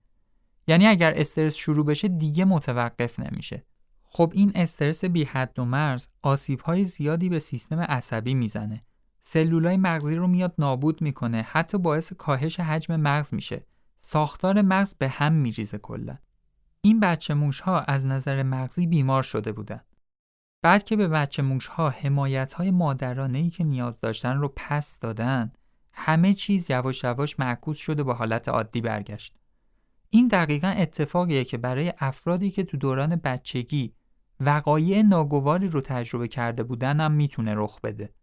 یعنی 0.68 0.88
اگر 0.88 1.14
استرس 1.16 1.56
شروع 1.56 1.86
بشه 1.86 2.08
دیگه 2.08 2.46
متوقف 2.46 3.20
نمیشه 3.20 3.66
خب 4.16 4.32
این 4.36 4.52
استرس 4.56 5.06
بی 5.06 5.24
حد 5.24 5.60
و 5.60 5.66
مرز 5.66 6.08
آسیب 6.22 6.60
های 6.60 6.84
زیادی 6.84 7.30
به 7.30 7.40
سیستم 7.40 7.80
عصبی 7.80 8.34
می‌زنه. 8.34 8.86
سلولای 9.22 9.78
مغزی 9.78 10.16
رو 10.16 10.28
میاد 10.28 10.56
نابود 10.58 11.02
می‌کنه 11.02 11.42
حتی 11.42 11.78
باعث 11.78 12.14
کاهش 12.14 12.60
حجم 12.60 12.96
مغز 12.96 13.34
میشه. 13.34 13.66
ساختار 13.98 14.62
مغز 14.62 14.96
به 14.96 15.08
هم 15.08 15.34
میریزه 15.34 15.78
کلا. 15.78 16.18
این 16.82 17.00
بچه 17.00 17.34
موش 17.34 17.60
ها 17.60 17.80
از 17.80 18.06
نظر 18.06 18.44
مغزی 18.44 18.88
بیمار 18.88 19.24
شده 19.24 19.52
بودن. 19.52 19.82
بعد 20.62 20.84
که 20.84 20.96
به 20.96 21.08
بچه 21.08 21.42
موش 21.42 21.68
ها 21.68 21.90
حمایت 21.90 22.54
های 22.54 22.72
مادرانه 22.72 23.38
ای 23.38 23.50
که 23.50 23.64
نیاز 23.64 24.00
داشتن 24.00 24.38
رو 24.38 24.54
پس 24.56 25.00
دادن 25.00 25.52
همه 25.94 26.34
چیز 26.34 26.72
یواش 26.72 27.04
یواش 27.04 27.40
معکوس 27.40 27.78
شده 27.78 28.04
به 28.04 28.14
حالت 28.14 28.50
عادی 28.50 28.82
برگشت. 28.82 29.34
این 30.16 30.28
دقیقا 30.28 30.68
اتفاقیه 30.68 31.44
که 31.44 31.58
برای 31.58 31.94
افرادی 32.00 32.52
که 32.52 32.64
تو 32.64 32.78
دوران 32.78 33.16
بچگی 33.16 33.94
وقایع 34.40 35.02
ناگواری 35.02 35.68
رو 35.68 35.82
تجربه 35.82 36.28
کرده 36.28 36.64
بودن 36.64 37.00
هم 37.00 37.12
می‌تونه 37.12 37.54
رخ 37.56 37.82
بده. 37.82 38.14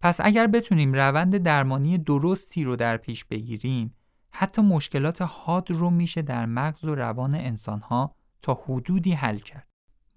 پس 0.00 0.20
اگر 0.20 0.46
بتونیم 0.46 0.92
روند 0.92 1.36
درمانی 1.36 1.98
درستی 1.98 2.64
رو 2.64 2.76
در 2.76 2.96
پیش 2.96 3.24
بگیریم 3.24 3.94
حتی 4.30 4.62
مشکلات 4.62 5.22
حاد 5.22 5.70
رو 5.70 5.90
میشه 5.90 6.22
در 6.22 6.46
مغز 6.46 6.84
و 6.84 6.94
روان 6.94 7.34
انسانها 7.34 8.14
تا 8.42 8.54
حدودی 8.54 9.12
حل 9.12 9.38
کرد. 9.38 9.68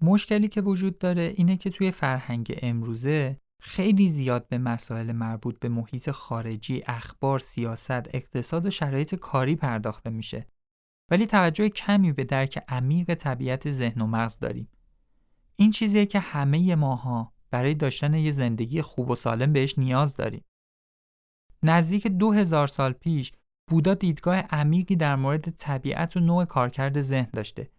مشکلی 0.01 0.47
که 0.47 0.61
وجود 0.61 0.97
داره 0.97 1.33
اینه 1.35 1.57
که 1.57 1.69
توی 1.69 1.91
فرهنگ 1.91 2.59
امروزه 2.61 3.37
خیلی 3.61 4.09
زیاد 4.09 4.47
به 4.47 4.57
مسائل 4.57 5.11
مربوط 5.11 5.59
به 5.59 5.69
محیط 5.69 6.11
خارجی، 6.11 6.83
اخبار، 6.87 7.39
سیاست، 7.39 8.15
اقتصاد 8.15 8.65
و 8.65 8.69
شرایط 8.69 9.15
کاری 9.15 9.55
پرداخته 9.55 10.09
میشه. 10.09 10.47
ولی 11.11 11.25
توجه 11.25 11.69
کمی 11.69 12.11
به 12.11 12.23
درک 12.23 12.63
عمیق 12.67 13.13
طبیعت 13.13 13.71
ذهن 13.71 14.01
و 14.01 14.07
مغز 14.07 14.39
داریم. 14.39 14.69
این 15.55 15.71
چیزیه 15.71 16.05
که 16.05 16.19
همه 16.19 16.75
ماها 16.75 17.33
برای 17.51 17.73
داشتن 17.73 18.13
یه 18.13 18.31
زندگی 18.31 18.81
خوب 18.81 19.09
و 19.09 19.15
سالم 19.15 19.53
بهش 19.53 19.79
نیاز 19.79 20.15
داریم. 20.15 20.43
نزدیک 21.63 22.07
دو 22.07 22.31
هزار 22.31 22.67
سال 22.67 22.91
پیش 22.91 23.31
بودا 23.67 23.93
دیدگاه 23.93 24.37
عمیقی 24.37 24.95
در 24.95 25.15
مورد 25.15 25.49
طبیعت 25.49 26.17
و 26.17 26.19
نوع 26.19 26.45
کارکرد 26.45 27.01
ذهن 27.01 27.29
داشته. 27.33 27.71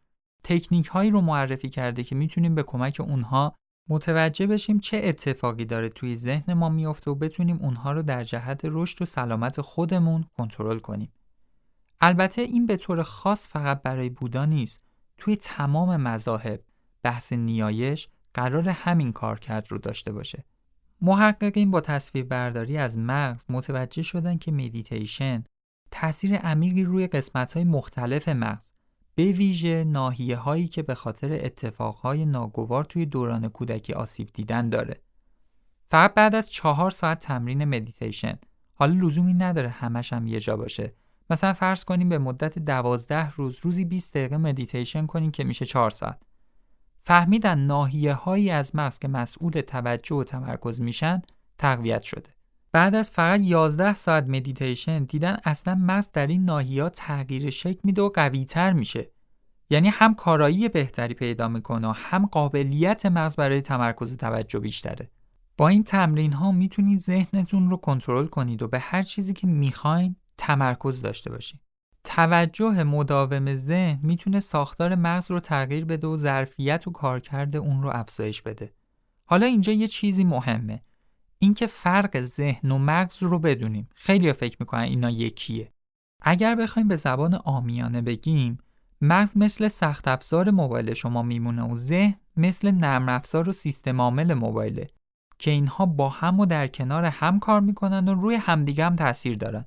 تکنیک 0.45 0.87
هایی 0.87 1.11
رو 1.11 1.21
معرفی 1.21 1.69
کرده 1.69 2.05
که 2.05 2.15
می‌تونیم 2.15 2.55
به 2.55 2.63
کمک 2.63 3.01
اونها 3.01 3.55
متوجه 3.89 4.47
بشیم 4.47 4.79
چه 4.79 5.01
اتفاقی 5.05 5.65
داره 5.65 5.89
توی 5.89 6.17
ذهن 6.17 6.55
ما 6.55 6.69
میافته 6.69 7.11
و 7.11 7.15
بتونیم 7.15 7.57
اونها 7.57 7.93
رو 7.93 8.03
در 8.03 8.25
جهت 8.25 8.61
رشد 8.65 9.03
و 9.03 9.05
سلامت 9.05 9.61
خودمون 9.61 10.25
کنترل 10.37 10.79
کنیم. 10.79 11.13
البته 12.01 12.43
این 12.43 12.67
به 12.67 12.77
طور 12.77 13.03
خاص 13.03 13.49
فقط 13.49 13.83
برای 13.83 14.11
بودا 14.11 14.45
نیست. 14.45 14.85
توی 15.19 15.37
تمام 15.37 15.97
مذاهب 15.97 16.65
بحث 17.03 17.33
نیایش 17.33 18.09
قرار 18.35 18.69
همین 18.69 19.13
کار 19.13 19.39
کرد 19.39 19.73
رو 19.73 19.79
داشته 19.79 20.13
باشه. 20.13 20.45
محققین 21.01 21.71
با 21.71 21.81
تصویر 21.81 22.25
برداری 22.25 22.77
از 22.77 22.99
مغز 22.99 23.45
متوجه 23.49 24.03
شدن 24.03 24.39
که 24.39 24.53
مدیتیشن 24.53 25.45
تاثیر 25.91 26.37
عمیقی 26.37 26.85
روی 26.85 27.07
قسمت 27.07 27.53
های 27.53 27.65
مختلف 27.65 28.29
مغز 28.29 28.73
به 29.15 29.25
ویژه 29.25 29.85
ناحیه 29.85 30.37
هایی 30.37 30.69
که 30.69 30.83
به 30.83 30.95
خاطر 30.95 31.33
اتفاقهای 31.33 32.27
ناگوار 32.27 32.85
توی 32.85 33.07
دوران 33.07 33.49
کودکی 33.49 33.93
آسیب 33.93 34.31
دیدن 34.35 34.69
داره. 34.69 35.03
فقط 35.91 36.15
بعد 36.15 36.35
از 36.35 36.51
چهار 36.51 36.91
ساعت 36.91 37.19
تمرین 37.19 37.65
مدیتیشن 37.65 38.39
حالا 38.75 39.07
لزومی 39.07 39.35
نداره 39.35 39.69
همش 39.69 40.13
هم 40.13 40.27
یه 40.27 40.41
جا 40.41 40.57
باشه 40.57 40.93
مثلا 41.31 41.53
فرض 41.53 41.85
کنیم 41.85 42.09
به 42.09 42.19
مدت 42.19 42.59
دوازده 42.59 43.31
روز 43.31 43.59
روزی 43.63 43.85
20 43.85 44.15
دقیقه 44.15 44.37
مدیتیشن 44.37 45.07
کنیم 45.07 45.31
که 45.31 45.45
میشه 45.45 45.65
4 45.65 45.91
ساعت. 45.91 46.23
فهمیدن 47.07 47.59
ناحیه 47.59 48.13
هایی 48.13 48.51
از 48.51 48.77
مغز 48.77 48.99
که 48.99 49.09
مسئول 49.09 49.51
توجه 49.51 50.17
و 50.17 50.25
تمرکز 50.25 50.81
میشن 50.81 51.23
تقویت 51.59 52.03
شده. 52.03 52.31
بعد 52.73 52.95
از 52.95 53.11
فقط 53.11 53.41
11 53.41 53.95
ساعت 53.95 54.25
مدیتیشن 54.25 55.05
دیدن 55.05 55.37
اصلا 55.45 55.75
مغز 55.75 56.11
در 56.13 56.27
این 56.27 56.45
ناحیه 56.45 56.89
تغییر 56.89 57.51
شکل 57.51 57.81
میده 57.85 58.03
و 58.03 58.09
قوی 58.09 58.45
تر 58.45 58.73
میشه. 58.73 59.11
یعنی 59.71 59.89
هم 59.89 60.15
کارایی 60.15 60.69
بهتری 60.69 61.15
پیدا 61.15 61.49
می‌کنه 61.49 61.89
و 61.89 61.93
هم 61.97 62.27
قابلیت 62.27 63.07
مغز 63.07 63.37
برای 63.37 63.61
تمرکز 63.61 64.13
و 64.13 64.17
توجه 64.17 64.59
بیشتره. 64.59 65.11
با 65.57 65.69
این 65.69 65.83
تمرین 65.83 66.33
ها 66.33 66.53
می‌تونید 66.53 66.99
ذهنتون 66.99 67.71
رو 67.71 67.77
کنترل 67.77 68.27
کنید 68.27 68.63
و 68.63 68.69
به 68.69 68.79
هر 68.79 69.03
چیزی 69.03 69.33
که 69.33 69.47
می‌خواین 69.47 70.17
تمرکز 70.39 71.03
داشته 71.03 71.31
باشید 71.31 71.61
توجه 72.05 72.83
مداوم 72.83 73.55
ذهن 73.55 74.01
می‌تونه 74.03 74.41
ساختار 74.41 74.95
مغز 74.95 75.31
رو 75.31 75.41
تغییر 75.41 75.85
بده 75.85 76.07
و 76.07 76.17
ظرفیت 76.17 76.89
و 76.89 76.91
کارکرد 76.91 77.57
اون 77.57 77.83
رو 77.83 77.89
افزایش 77.89 78.43
بده. 78.43 78.73
حالا 79.25 79.47
اینجا 79.47 79.73
یه 79.73 79.87
چیزی 79.87 80.25
مهمه. 80.25 80.83
اینکه 81.39 81.67
فرق 81.67 82.21
ذهن 82.21 82.71
و 82.71 82.79
مغز 82.79 83.23
رو 83.23 83.39
بدونیم. 83.39 83.89
خیلی 83.95 84.33
فکر 84.33 84.57
می‌کنن 84.61 84.81
اینا 84.81 85.11
یکیه. 85.11 85.73
اگر 86.23 86.55
بخوایم 86.55 86.89
به 86.89 86.97
زبان 86.97 87.35
آمیانه 87.35 88.01
بگیم، 88.01 88.59
مغز 89.01 89.37
مثل 89.37 89.69
سخت 89.69 90.09
افزار 90.09 90.51
موبایل 90.51 90.95
شما 90.95 91.23
میمونه 91.23 91.63
و 91.63 91.75
ذهن 91.75 92.15
مثل 92.37 92.71
نرم 92.71 93.09
افزار 93.09 93.49
و 93.49 93.53
سیستم 93.53 94.01
عامل 94.01 94.35
موبایله 94.35 94.87
که 95.39 95.51
اینها 95.51 95.87
با 95.87 96.09
هم 96.09 96.41
و 96.41 96.47
در 96.47 96.67
کنار 96.67 97.05
هم 97.05 97.39
کار 97.39 97.61
می‌کنن 97.61 98.09
و 98.09 98.15
روی 98.15 98.35
همدیگه 98.35 98.85
هم 98.85 98.97
تاثیر 98.97 99.37
دارن. 99.37 99.65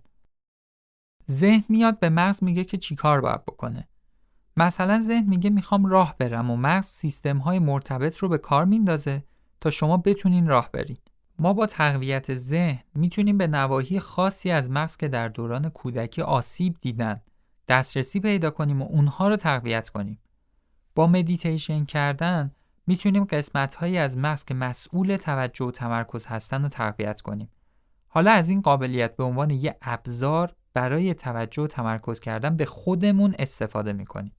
ذهن 1.29 1.63
میاد 1.69 1.99
به 1.99 2.09
مغز 2.09 2.43
میگه 2.43 2.63
که 2.63 2.77
چیکار 2.77 3.21
باید 3.21 3.45
بکنه. 3.45 3.87
مثلا 4.57 4.99
ذهن 4.99 5.25
میگه 5.27 5.49
می‌خوام 5.49 5.85
راه 5.85 6.15
برم 6.17 6.51
و 6.51 6.55
مغز 6.55 6.85
سیستم 6.85 7.37
های 7.37 7.59
مرتبط 7.59 8.17
رو 8.17 8.29
به 8.29 8.37
کار 8.37 8.65
میندازه 8.65 9.23
تا 9.61 9.69
شما 9.69 9.97
بتونین 9.97 10.47
راه 10.47 10.69
برین. 10.71 10.97
ما 11.39 11.53
با 11.53 11.65
تقویت 11.65 12.33
ذهن 12.33 12.83
می‌تونیم 12.95 13.37
به 13.37 13.47
نواحی 13.47 13.99
خاصی 13.99 14.51
از 14.51 14.71
مغز 14.71 14.97
که 14.97 15.07
در 15.07 15.27
دوران 15.27 15.69
کودکی 15.69 16.21
آسیب 16.21 16.77
دیدن 16.81 17.21
دسترسی 17.67 18.19
پیدا 18.19 18.49
کنیم 18.49 18.81
و 18.81 18.85
اونها 18.85 19.29
رو 19.29 19.35
تقویت 19.35 19.89
کنیم. 19.89 20.19
با 20.95 21.07
مدیتیشن 21.07 21.85
کردن 21.85 22.51
می‌تونیم 22.87 23.23
قسمت 23.23 23.75
هایی 23.75 23.97
از 23.97 24.17
مغز 24.17 24.45
که 24.45 24.53
مسئول 24.53 25.17
توجه 25.17 25.65
و 25.65 25.71
تمرکز 25.71 26.25
هستن 26.25 26.61
رو 26.61 26.69
تقویت 26.69 27.21
کنیم. 27.21 27.49
حالا 28.07 28.31
از 28.31 28.49
این 28.49 28.61
قابلیت 28.61 29.15
به 29.15 29.23
عنوان 29.23 29.49
یه 29.49 29.77
ابزار 29.81 30.55
برای 30.73 31.13
توجه 31.13 31.63
و 31.63 31.67
تمرکز 31.67 32.19
کردن 32.19 32.55
به 32.55 32.65
خودمون 32.65 33.35
استفاده 33.39 33.93
می‌کنیم. 33.93 34.35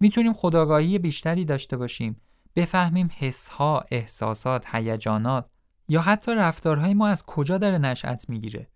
می‌تونیم 0.00 0.32
خداگاهی 0.32 0.98
بیشتری 0.98 1.44
داشته 1.44 1.76
باشیم، 1.76 2.20
بفهمیم 2.56 3.10
حسها، 3.18 3.84
احساسات، 3.90 4.74
هیجانات 4.74 5.46
یا 5.88 6.00
حتی 6.00 6.34
رفتارهای 6.34 6.94
ما 6.94 7.06
از 7.06 7.26
کجا 7.26 7.58
داره 7.58 7.78
نشأت 7.78 8.28
می‌گیره. 8.28 8.68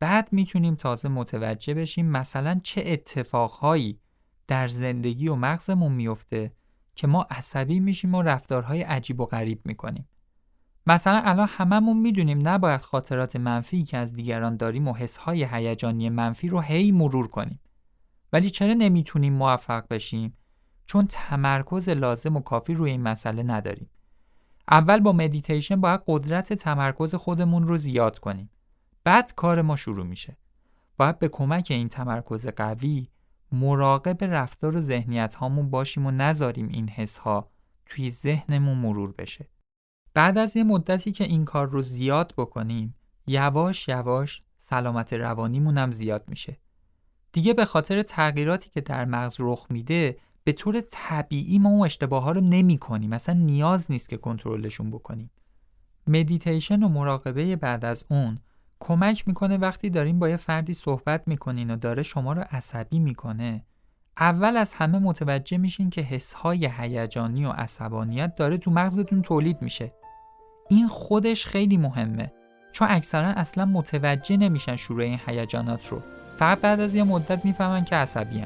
بعد 0.00 0.28
می‌تونیم 0.32 0.74
تازه 0.74 1.08
متوجه 1.08 1.74
بشیم 1.74 2.06
مثلا 2.06 2.60
چه 2.62 2.82
اتفاقهایی 2.86 4.00
در 4.46 4.68
زندگی 4.68 5.28
و 5.28 5.34
مغزمون 5.34 5.92
میفته 5.92 6.52
که 6.94 7.06
ما 7.06 7.26
عصبی 7.30 7.80
میشیم 7.80 8.14
و 8.14 8.22
رفتارهای 8.22 8.82
عجیب 8.82 9.20
و 9.20 9.26
غریب 9.26 9.60
می‌کنیم. 9.64 10.08
مثلا 10.88 11.22
الان 11.24 11.48
هممون 11.50 11.96
می‌دونیم 11.96 12.48
نباید 12.48 12.80
خاطرات 12.80 13.36
منفی 13.36 13.82
که 13.82 13.98
از 13.98 14.12
دیگران 14.12 14.56
داریم 14.56 14.88
و 14.88 14.94
حسهای 14.94 15.44
هیجانی 15.50 16.08
منفی 16.08 16.48
رو 16.48 16.60
هی 16.60 16.92
مرور 16.92 17.28
کنیم. 17.28 17.60
ولی 18.32 18.50
چرا 18.50 18.74
نمی‌تونیم 18.74 19.32
موفق 19.32 19.84
بشیم؟ 19.90 20.36
چون 20.86 21.06
تمرکز 21.08 21.88
لازم 21.88 22.36
و 22.36 22.40
کافی 22.40 22.74
روی 22.74 22.90
این 22.90 23.02
مسئله 23.02 23.42
نداریم. 23.42 23.90
اول 24.70 25.00
با 25.00 25.12
مدیتیشن 25.12 25.80
باید 25.80 26.00
قدرت 26.06 26.52
تمرکز 26.52 27.14
خودمون 27.14 27.66
رو 27.66 27.76
زیاد 27.76 28.18
کنیم. 28.18 28.50
بعد 29.04 29.32
کار 29.36 29.62
ما 29.62 29.76
شروع 29.76 30.06
میشه. 30.06 30.36
باید 30.96 31.18
به 31.18 31.28
کمک 31.28 31.66
این 31.70 31.88
تمرکز 31.88 32.46
قوی 32.46 33.08
مراقب 33.52 34.24
رفتار 34.24 34.76
و 34.76 34.80
ذهنیت 34.80 35.34
هامون 35.34 35.70
باشیم 35.70 36.06
و 36.06 36.10
نذاریم 36.10 36.68
این 36.68 36.88
حس 36.88 37.18
ها 37.18 37.50
توی 37.86 38.10
ذهنمون 38.10 38.78
مرور 38.78 39.14
بشه. 39.18 39.48
بعد 40.18 40.38
از 40.38 40.56
یه 40.56 40.64
مدتی 40.64 41.12
که 41.12 41.24
این 41.24 41.44
کار 41.44 41.68
رو 41.68 41.82
زیاد 41.82 42.34
بکنیم 42.38 42.94
یواش 43.26 43.88
یواش 43.88 44.40
سلامت 44.58 45.12
روانیمون 45.12 45.78
هم 45.78 45.92
زیاد 45.92 46.24
میشه. 46.28 46.56
دیگه 47.32 47.54
به 47.54 47.64
خاطر 47.64 48.02
تغییراتی 48.02 48.70
که 48.70 48.80
در 48.80 49.04
مغز 49.04 49.36
رخ 49.38 49.66
میده 49.70 50.16
به 50.44 50.52
طور 50.52 50.80
طبیعی 50.90 51.58
ما 51.58 51.68
اون 51.68 51.84
اشتباه 51.84 52.22
ها 52.22 52.32
رو 52.32 52.40
نمی 52.40 52.78
کنیم 52.78 53.10
مثلا 53.10 53.34
نیاز 53.34 53.90
نیست 53.90 54.08
که 54.08 54.16
کنترلشون 54.16 54.90
بکنیم. 54.90 55.30
مدیتیشن 56.06 56.82
و 56.82 56.88
مراقبه 56.88 57.56
بعد 57.56 57.84
از 57.84 58.04
اون 58.10 58.38
کمک 58.80 59.28
می‌کنه 59.28 59.56
وقتی 59.56 59.90
داریم 59.90 60.18
با 60.18 60.28
یه 60.28 60.36
فردی 60.36 60.74
صحبت 60.74 61.22
می‌کنین 61.26 61.70
و 61.70 61.76
داره 61.76 62.02
شما 62.02 62.32
رو 62.32 62.44
عصبی 62.50 62.98
می‌کنه 62.98 63.64
اول 64.18 64.56
از 64.56 64.72
همه 64.72 64.98
متوجه 64.98 65.58
میشین 65.58 65.90
که 65.90 66.02
حسهای 66.02 66.70
هیجانی 66.78 67.44
و 67.44 67.50
عصبانیت 67.50 68.34
داره 68.34 68.58
تو 68.58 68.70
مغزتون 68.70 69.22
تولید 69.22 69.62
میشه. 69.62 69.92
این 70.68 70.88
خودش 70.88 71.46
خیلی 71.46 71.76
مهمه 71.76 72.32
چون 72.72 72.88
اکثرا 72.90 73.26
اصلا 73.26 73.64
متوجه 73.64 74.36
نمیشن 74.36 74.76
شروع 74.76 75.02
این 75.02 75.20
هیجانات 75.26 75.88
رو. 75.88 76.02
فقط 76.38 76.60
بعد 76.60 76.80
از 76.80 76.94
یه 76.94 77.02
مدت 77.02 77.44
می‌فهمن 77.44 77.84
که 77.84 77.96
عصبی 77.96 78.44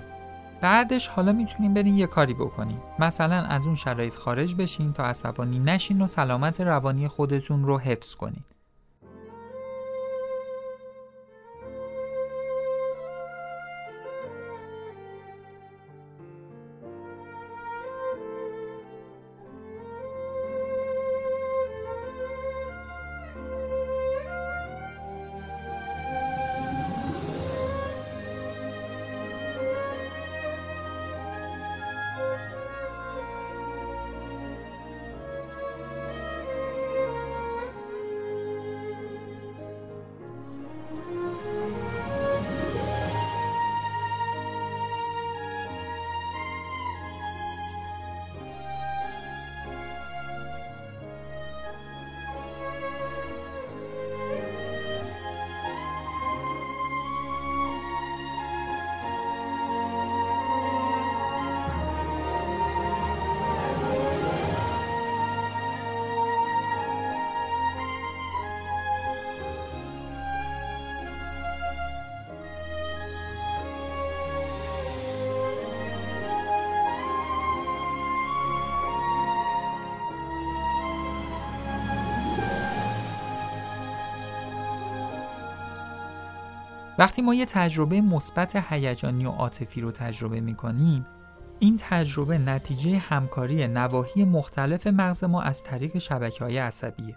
بعدش 0.61 1.09
حالا 1.09 1.33
می‌تونیم 1.33 1.75
برین 1.75 1.97
یه 1.97 2.07
کاری 2.07 2.35
بکنیم. 2.35 2.81
مثلا 2.99 3.37
از 3.37 3.67
اون 3.67 3.75
شرایط 3.75 4.15
خارج 4.15 4.55
بشین 4.55 4.93
تا 4.93 5.05
عصبانی 5.05 5.59
نشین 5.59 6.03
و 6.03 6.07
سلامت 6.07 6.61
روانی 6.61 7.09
خودتون 7.09 7.65
رو 7.65 7.79
حفظ 7.79 8.15
کنین. 8.15 8.45
وقتی 87.03 87.23
ما 87.23 87.35
یه 87.35 87.47
تجربه 87.47 88.01
مثبت 88.01 88.73
هیجانی 88.73 89.27
و 89.27 89.31
عاطفی 89.31 89.81
رو 89.81 89.91
تجربه 89.91 90.41
می 90.41 90.55
کنیم 90.55 91.07
این 91.59 91.77
تجربه 91.81 92.39
نتیجه 92.39 92.99
همکاری 92.99 93.69
نواحی 93.69 94.25
مختلف 94.25 94.87
مغز 94.87 95.25
ما 95.25 95.43
از 95.43 95.65
طریق 95.65 95.99
شبکه 95.99 96.45
های 96.45 96.59
عصبیه. 96.59 97.17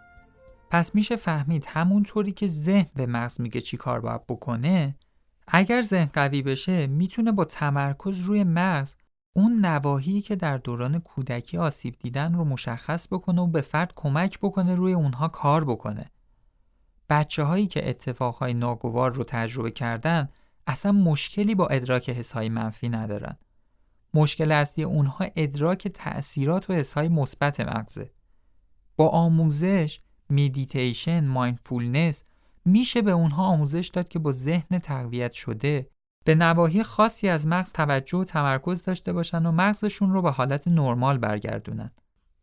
پس 0.72 0.96
میشه 0.96 1.16
فهمید 1.16 1.66
همونطوری 1.68 2.32
که 2.32 2.48
ذهن 2.48 2.86
به 2.96 3.06
مغز 3.06 3.42
میگه 3.42 3.62
چی 3.62 3.78
کار 3.78 4.00
باید 4.00 4.28
بکنه 4.28 4.96
اگر 5.48 5.82
ذهن 5.82 6.10
قوی 6.14 6.42
بشه 6.42 6.88
می‌تونه 6.88 7.32
با 7.32 7.46
تمرکز 7.46 8.20
روی 8.20 8.44
مغز 8.44 8.96
اون 9.36 9.66
نواحی 9.66 10.22
که 10.22 10.36
در 10.36 10.58
دوران 10.58 11.00
کودکی 11.00 11.58
آسیب 11.58 11.96
دیدن 12.00 12.34
رو 12.34 12.44
مشخص 12.44 13.08
بکنه 13.08 13.42
و 13.42 13.48
به 13.48 13.62
فرد 13.62 13.94
کمک 13.96 14.40
بکنه 14.40 14.76
روی 14.76 14.94
اونها 14.94 15.28
کار 15.28 15.66
بکنه. 15.66 16.12
بچه 17.10 17.44
هایی 17.44 17.68
که 17.68 17.90
اتفاقهای 17.90 18.54
ناگوار 18.54 19.14
رو 19.14 19.24
تجربه 19.24 19.72
کردن 19.72 20.30
اصلا 20.68 20.92
مشکلی 20.92 21.56
با 21.56 21.68
ادراک 21.68 22.10
حسهای 22.10 22.50
منفی 22.50 22.90
ندارن. 22.90 23.38
مشکل 24.14 24.52
اصلی 24.52 24.84
اونها 24.84 25.26
ادراک 25.36 25.88
تأثیرات 25.88 26.70
و 26.70 26.74
حسهای 26.74 27.10
مثبت 27.10 27.60
مغزه. 27.60 28.12
با 28.96 29.10
آموزش، 29.10 30.00
مدیتیشن، 30.30 31.28
mindfulness 31.28 32.24
میشه 32.66 33.02
به 33.02 33.12
اونها 33.12 33.44
آموزش 33.44 33.88
داد 33.94 34.08
که 34.08 34.20
با 34.20 34.32
ذهن 34.32 34.80
تقویت 34.80 35.32
شده 35.32 35.90
به 36.26 36.36
نواحی 36.36 36.84
خاصی 36.84 37.28
از 37.28 37.48
مغز 37.48 37.72
توجه 37.72 38.18
و 38.18 38.24
تمرکز 38.24 38.84
داشته 38.84 39.14
باشن 39.14 39.46
و 39.46 39.52
مغزشون 39.52 40.14
رو 40.14 40.22
به 40.22 40.32
حالت 40.32 40.68
نرمال 40.68 41.18
برگردونن. 41.18 41.92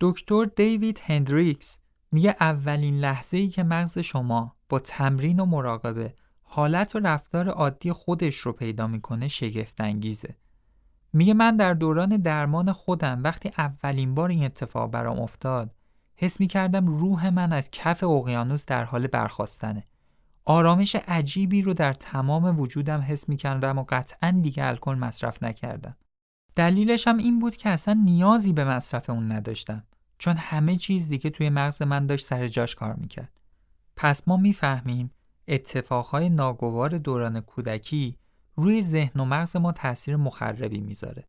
دکتر 0.01 0.44
دیوید 0.44 1.01
هندریکس 1.05 1.79
میگه 2.12 2.37
اولین 2.40 2.98
لحظه 2.98 3.37
ای 3.37 3.48
که 3.48 3.62
مغز 3.62 3.98
شما 3.98 4.57
با 4.68 4.79
تمرین 4.79 5.40
و 5.40 5.44
مراقبه 5.44 6.14
حالت 6.42 6.96
و 6.96 6.98
رفتار 6.98 7.48
عادی 7.48 7.92
خودش 7.92 8.37
رو 8.37 8.53
پیدا 8.53 8.87
می‌کنه 8.87 9.29
شگفت 9.29 9.81
انگیزه. 9.81 10.37
میگه 11.12 11.35
من 11.35 11.57
در 11.57 11.75
دوران 11.75 12.16
درمان 12.16 12.72
خودم 12.72 13.22
وقتی 13.22 13.51
اولین 13.59 14.14
بار 14.14 14.29
این 14.29 14.44
اتفاق 14.44 14.90
برام 14.90 15.20
افتاد 15.20 15.75
حس 16.16 16.40
می‌کردم 16.40 16.87
روح 16.87 17.31
من 17.31 17.53
از 17.53 17.70
کف 17.70 18.05
اقیانوس 18.05 18.64
در 18.64 18.85
حال 18.85 19.07
برخواستنه. 19.07 19.85
آرامش 20.44 20.96
عجیبی 20.96 21.62
رو 21.62 21.75
در 21.75 21.92
تمام 21.92 22.61
وجودم 22.61 23.01
حس 23.01 23.29
می‌کردم 23.29 23.79
و 23.79 23.85
قطعا 23.88 24.38
دیگه 24.42 24.66
الکل 24.66 24.94
مصرف 24.94 25.42
نکردم. 25.42 25.96
دلیلش 26.57 27.09
هم 27.09 27.18
این 27.18 27.38
بود 27.38 27.57
که 27.57 27.68
اصلا 27.68 27.94
نیازی 28.05 28.53
به 28.53 28.64
مصرف 28.64 29.11
اون 29.11 29.33
نداشتم. 29.33 29.85
چون 30.22 30.37
همه 30.37 30.76
چیز 30.76 31.08
دیگه 31.08 31.30
توی 31.30 31.50
مغز 31.50 31.82
من 31.82 32.06
داشت 32.06 32.26
سر 32.26 32.48
جاش 32.48 32.74
کار 32.74 32.94
می‌کرد. 32.94 33.40
پس 33.96 34.28
ما 34.28 34.37
می‌فهمیم 34.37 35.11
اتفاقهای 35.48 36.28
ناگوار 36.28 36.98
دوران 36.98 37.40
کودکی 37.40 38.18
روی 38.56 38.82
ذهن 38.82 39.20
و 39.20 39.24
مغز 39.24 39.56
ما 39.56 39.72
تاثیر 39.72 40.16
مخربی 40.16 40.80
می‌ذاره. 40.80 41.24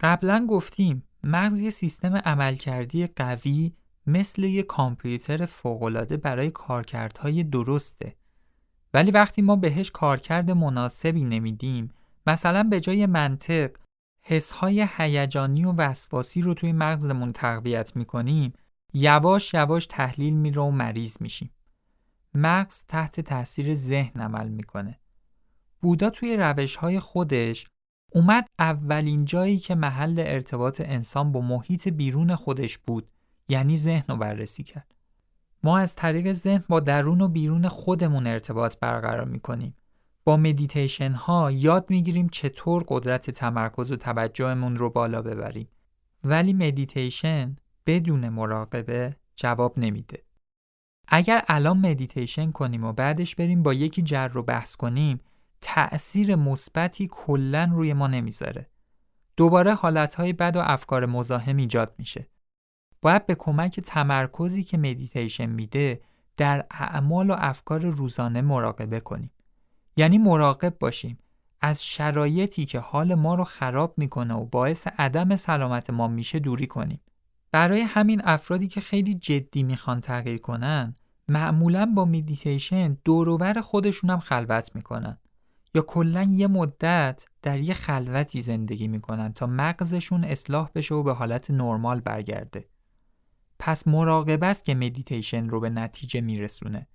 قبلا 0.00 0.46
گفتیم 0.50 1.02
مغز 1.24 1.60
یه 1.60 1.70
سیستم 1.70 2.16
عملکردی 2.16 3.06
قوی 3.06 3.72
مثل 4.06 4.44
یه 4.44 4.62
کامپیوتر 4.62 5.46
فوقالعاده 5.46 6.16
برای 6.16 6.50
کارکردهای 6.50 7.44
درسته. 7.44 8.16
ولی 8.94 9.10
وقتی 9.10 9.42
ما 9.42 9.56
بهش 9.56 9.90
کارکرد 9.90 10.50
مناسبی 10.50 11.24
نمیدیم 11.24 11.94
مثلا 12.26 12.62
به 12.62 12.80
جای 12.80 13.06
منطق 13.06 13.70
حسهای 14.30 14.88
هیجانی 14.96 15.64
و 15.64 15.72
وسواسی 15.72 16.40
رو 16.40 16.54
توی 16.54 16.72
مغزمون 16.72 17.32
تقویت 17.32 17.96
می‌کنیم 17.96 18.52
یواش 18.92 19.54
یواش 19.54 19.86
تحلیل 19.86 20.34
میره 20.34 20.62
و 20.62 20.70
مریض 20.70 21.16
میشیم. 21.20 21.50
مغز 22.34 22.84
تحت 22.88 23.20
تاثیر 23.20 23.74
ذهن 23.74 24.20
عمل 24.20 24.48
می‌کنه. 24.48 24.98
بودا 25.80 26.10
توی 26.10 26.36
روش 26.36 26.76
های 26.76 27.00
خودش 27.00 27.66
اومد 28.12 28.46
اولین 28.58 29.24
جایی 29.24 29.58
که 29.58 29.74
محل 29.74 30.24
ارتباط 30.26 30.80
انسان 30.84 31.32
با 31.32 31.40
محیط 31.40 31.88
بیرون 31.88 32.34
خودش 32.34 32.78
بود 32.78 33.10
یعنی 33.48 33.76
ذهن 33.76 34.04
رو 34.08 34.16
بررسی 34.16 34.62
کرد. 34.62 34.94
ما 35.62 35.78
از 35.78 35.94
طریق 35.94 36.32
ذهن 36.32 36.64
با 36.68 36.80
درون 36.80 37.20
و 37.20 37.28
بیرون 37.28 37.68
خودمون 37.68 38.26
ارتباط 38.26 38.76
برقرار 38.80 39.24
می‌کنیم. 39.24 39.74
با 40.28 40.36
مدیتیشن 40.36 41.12
ها 41.12 41.50
یاد 41.50 41.90
می‌گیریم 41.90 42.28
چطور 42.28 42.84
قدرت 42.88 43.30
تمرکز 43.30 43.92
و 43.92 43.96
توجهمون 43.96 44.76
رو 44.76 44.90
بالا 44.90 45.22
ببریم. 45.22 45.68
ولی 46.24 46.52
مدیتیشن 46.52 47.56
بدون 47.86 48.28
مراقبه 48.28 49.16
جواب 49.36 49.78
نمیده. 49.78 50.22
اگر 51.08 51.44
الان 51.48 51.78
مدیتیشن 51.78 52.50
کنیم 52.50 52.84
و 52.84 52.92
بعدش 52.92 53.34
بریم 53.34 53.62
با 53.62 53.74
یکی 53.74 54.02
جر 54.02 54.28
و 54.28 54.42
بحث 54.42 54.76
کنیم 54.76 55.20
تأثیر 55.60 56.36
مثبتی 56.36 57.08
کلا 57.10 57.70
روی 57.72 57.92
ما 57.92 58.06
نمی‌ذاره. 58.06 58.70
دوباره 59.36 59.74
حالتهای 59.74 60.32
بد 60.32 60.56
و 60.56 60.60
افکار 60.64 61.06
مزاحم 61.06 61.56
ایجاد 61.56 61.94
میشه. 61.98 62.26
باید 63.02 63.26
به 63.26 63.34
کمک 63.34 63.80
تمرکزی 63.80 64.64
که 64.64 64.78
مدیتیشن 64.78 65.46
میده 65.46 66.00
در 66.36 66.66
اعمال 66.70 67.30
و 67.30 67.34
افکار 67.38 67.80
روزانه 67.80 68.42
مراقبه 68.42 69.00
کنیم. 69.00 69.30
یعنی 69.98 70.18
مراقب 70.18 70.78
باشیم 70.78 71.18
از 71.60 71.84
شرایطی 71.84 72.64
که 72.64 72.78
حال 72.78 73.14
ما 73.14 73.34
رو 73.34 73.44
خراب 73.44 73.94
می‌کنه 73.96 74.34
و 74.34 74.44
باعث 74.44 74.86
عدم 74.98 75.36
سلامت 75.36 75.90
ما 75.90 76.08
میشه 76.08 76.38
دوری 76.38 76.66
کنیم. 76.66 77.00
برای 77.52 77.80
همین 77.80 78.20
افرادی 78.24 78.68
که 78.68 78.80
خیلی 78.80 79.14
جدی 79.14 79.62
می‌خوان 79.62 80.00
تغییر 80.00 80.38
کنن 80.38 80.94
معمولا 81.28 81.92
با 81.96 82.04
مدیتیشن 82.04 82.96
دوروبر 83.04 83.60
خودشون 83.60 84.10
هم 84.10 84.18
خلوت 84.18 84.74
می‌کنن 84.74 85.18
یا 85.74 85.82
کلا 85.82 86.22
یه 86.22 86.46
مدت 86.46 87.24
در 87.42 87.60
یه 87.60 87.74
خلوتی 87.74 88.40
زندگی 88.40 88.88
می‌کنن 88.88 89.32
تا 89.32 89.46
مغزشون 89.46 90.24
اصلاح 90.24 90.70
بشه 90.74 90.94
و 90.94 91.02
به 91.02 91.14
حالت 91.14 91.50
نرمال 91.50 92.00
برگرده. 92.00 92.68
پس 93.58 93.88
مراقبه 93.88 94.46
است 94.46 94.64
که 94.64 94.74
مدیتیشن 94.74 95.48
رو 95.48 95.60
به 95.60 95.70
نتیجه 95.70 96.20
میرسونه. 96.20 96.86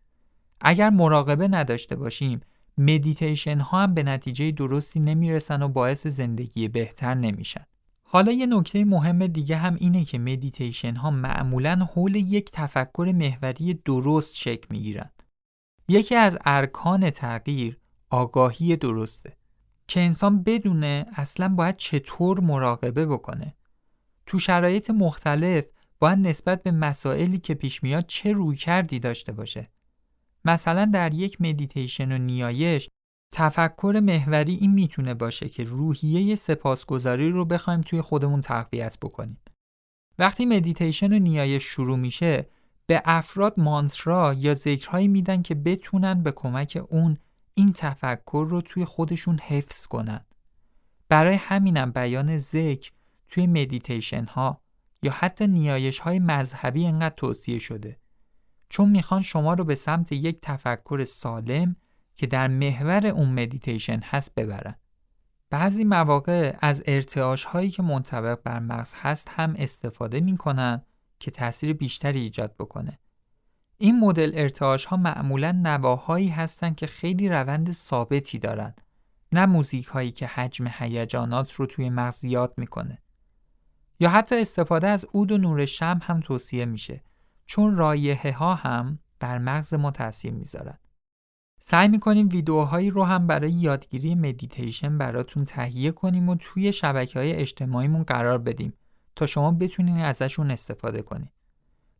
اگر 0.61 0.89
مراقبه 0.89 1.47
نداشته 1.47 1.95
باشیم 1.95 2.41
مدیتیشن 2.77 3.59
ها 3.59 3.83
هم 3.83 3.93
به 3.93 4.03
نتیجه 4.03 4.51
درستی 4.51 4.99
نمی‌رسن 4.99 5.61
و 5.61 5.67
باعث 5.67 6.07
زندگی 6.07 6.67
بهتر 6.67 7.13
نمیشن. 7.13 7.65
حالا 8.03 8.31
یه 8.31 8.45
نکته 8.45 8.85
مهم 8.85 9.27
دیگه 9.27 9.57
هم 9.57 9.75
اینه 9.79 10.03
که 10.03 10.19
مدیتیشن 10.19 10.95
ها 10.95 11.11
معمولا 11.11 11.87
حول 11.93 12.15
یک 12.15 12.51
تفکر 12.51 13.13
محوری 13.15 13.73
درست 13.73 14.35
شکل 14.35 14.67
می‌گیرند. 14.69 15.23
یکی 15.87 16.15
از 16.15 16.37
ارکان 16.45 17.09
تغییر 17.09 17.77
آگاهی 18.09 18.75
درسته 18.75 19.37
که 19.87 20.01
انسان 20.01 20.43
بدونه 20.43 21.05
اصلا 21.15 21.49
باید 21.49 21.77
چطور 21.77 22.39
مراقبه 22.39 23.05
بکنه 23.05 23.55
تو 24.25 24.39
شرایط 24.39 24.89
مختلف 24.89 25.65
باید 25.99 26.19
نسبت 26.19 26.63
به 26.63 26.71
مسائلی 26.71 27.37
که 27.37 27.53
پیش 27.53 27.83
میاد 27.83 28.05
چه 28.07 28.31
رویکردی 28.31 28.99
داشته 28.99 29.31
باشه 29.31 29.71
مثلا 30.45 30.85
در 30.85 31.13
یک 31.13 31.41
مدیتیشن 31.41 32.11
و 32.11 32.17
نیایش 32.17 32.89
تفکر 33.31 33.99
محوری 34.03 34.55
این 34.55 34.71
می‌تونه 34.71 35.13
باشه 35.13 35.49
که 35.49 35.63
روحیه 35.63 36.35
سپاسگزاری 36.35 37.29
رو 37.29 37.45
بخوایم 37.45 37.81
توی 37.81 38.01
خودمون 38.01 38.41
تقویت 38.41 38.97
بکنیم 39.01 39.37
وقتی 40.19 40.45
مدیتیشن 40.45 41.13
و 41.13 41.19
نیایش 41.19 41.63
شروع 41.63 41.97
میشه 41.97 42.49
به 42.87 43.01
افراد 43.05 43.59
مانترا 43.59 44.33
یا 44.33 44.53
ذکرهایی 44.53 45.07
میدن 45.07 45.41
که 45.41 45.55
بتونن 45.55 46.23
به 46.23 46.31
کمک 46.31 46.83
اون 46.89 47.17
این 47.53 47.73
تفکر 47.73 48.45
رو 48.49 48.61
توی 48.61 48.85
خودشون 48.85 49.39
حفظ 49.39 49.85
کنن. 49.85 50.25
برای 51.09 51.35
همینم 51.35 51.91
بیان 51.91 52.37
ذکر 52.37 52.91
توی 53.27 53.47
مدیتیشن 53.47 54.25
ها 54.25 54.61
یا 55.03 55.11
حتی 55.11 55.47
نیایش 55.47 55.99
های 55.99 56.19
مذهبی 56.19 56.85
انقدر 56.85 57.15
توصیه 57.15 57.59
شده. 57.59 57.99
چون 58.73 58.89
می‌خوان 58.89 59.21
شما 59.21 59.53
رو 59.53 59.63
به 59.63 59.75
سمت 59.75 60.11
یک 60.11 60.39
تفکر 60.41 61.03
سالم 61.03 61.75
که 62.15 62.27
در 62.27 62.47
محور 62.47 63.07
اون 63.07 63.29
مدیتیشن 63.29 63.99
هست 64.03 64.35
ببرن. 64.35 64.75
بعضی 65.49 65.83
مواقع 65.83 66.57
از 66.61 66.83
ارتعاش 66.85 67.43
هایی 67.43 67.69
که 67.69 67.83
منطبق 67.83 68.39
بر 68.43 68.59
مغز 68.59 68.93
هست 68.95 69.29
هم 69.31 69.53
استفاده 69.57 70.19
می‌کنن 70.19 70.81
که 71.19 71.31
تاثیر 71.31 71.73
بیشتری 71.73 72.19
ایجاد 72.19 72.55
بکنه. 72.59 72.99
این 73.77 73.99
مدل 73.99 74.31
ارتعاش 74.33 74.85
ها 74.85 74.97
معمولا 74.97 75.51
نواهایی 75.51 76.29
هستند 76.29 76.75
که 76.75 76.87
خیلی 76.87 77.29
روند 77.29 77.71
ثابتی 77.71 78.39
دارند 78.39 78.81
نه 79.31 79.45
موزیک 79.45 79.85
هایی 79.85 80.11
که 80.11 80.27
حجم 80.27 80.67
هیجانات 80.67 81.53
رو 81.53 81.65
توی 81.65 81.89
مغز 81.89 82.15
زیاد 82.15 82.53
می‌کنه 82.57 83.01
یا 83.99 84.09
حتی 84.09 84.41
استفاده 84.41 84.87
از 84.87 85.05
عود 85.13 85.31
و 85.31 85.37
نور 85.37 85.65
شمع 85.65 85.99
هم 86.03 86.19
توصیه 86.19 86.65
میشه 86.65 87.03
چون 87.45 87.75
رایحه 87.75 88.31
ها 88.31 88.55
هم 88.55 88.99
بر 89.19 89.37
مغز 89.37 89.73
ما 89.73 89.91
تاثیر 89.91 90.33
می‌ذارن 90.33 90.77
سعی 91.59 91.87
می‌کنیم 91.87 92.29
ویدیوهایی 92.29 92.89
رو 92.89 93.03
هم 93.03 93.27
برای 93.27 93.51
یادگیری 93.51 94.15
مدیتیشن 94.15 94.97
براتون 94.97 95.43
تهیه 95.43 95.91
کنیم 95.91 96.29
و 96.29 96.35
توی 96.35 96.71
شبکه 96.71 97.19
های 97.19 97.33
اجتماعیمون 97.33 98.03
قرار 98.03 98.37
بدیم 98.37 98.73
تا 99.15 99.25
شما 99.25 99.51
بتونین 99.51 99.97
ازشون 99.97 100.51
استفاده 100.51 101.01
کنید. 101.01 101.31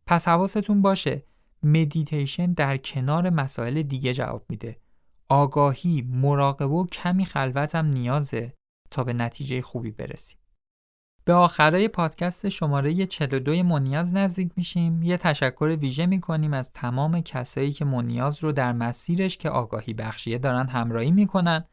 پس 0.06 0.28
حواستون 0.28 0.82
باشه 0.82 1.24
مدیتیشن 1.62 2.52
در 2.52 2.76
کنار 2.76 3.30
مسائل 3.30 3.82
دیگه 3.82 4.14
جواب 4.14 4.46
میده. 4.48 4.80
آگاهی، 5.28 6.02
مراقبه 6.02 6.64
و 6.64 6.86
کمی 6.86 7.24
خلوت 7.24 7.74
هم 7.74 7.86
نیازه 7.86 8.54
تا 8.90 9.04
به 9.04 9.12
نتیجه 9.12 9.62
خوبی 9.62 9.90
برسیم. 9.90 10.38
به 11.26 11.32
آخرای 11.32 11.88
پادکست 11.88 12.48
شماره 12.48 13.06
42 13.06 13.62
منیاز 13.62 14.14
نزدیک 14.14 14.50
میشیم. 14.56 15.02
یه 15.02 15.16
تشکر 15.16 15.76
ویژه 15.80 16.06
می‌کنیم 16.06 16.54
از 16.54 16.70
تمام 16.72 17.20
کسایی 17.20 17.72
که 17.72 17.84
منیاز 17.84 18.44
رو 18.44 18.52
در 18.52 18.72
مسیرش 18.72 19.36
که 19.36 19.50
آگاهی 19.50 19.94
بخشیه 19.94 20.38
دارن 20.38 20.68
همراهی 20.68 21.10
می‌کنن. 21.10 21.64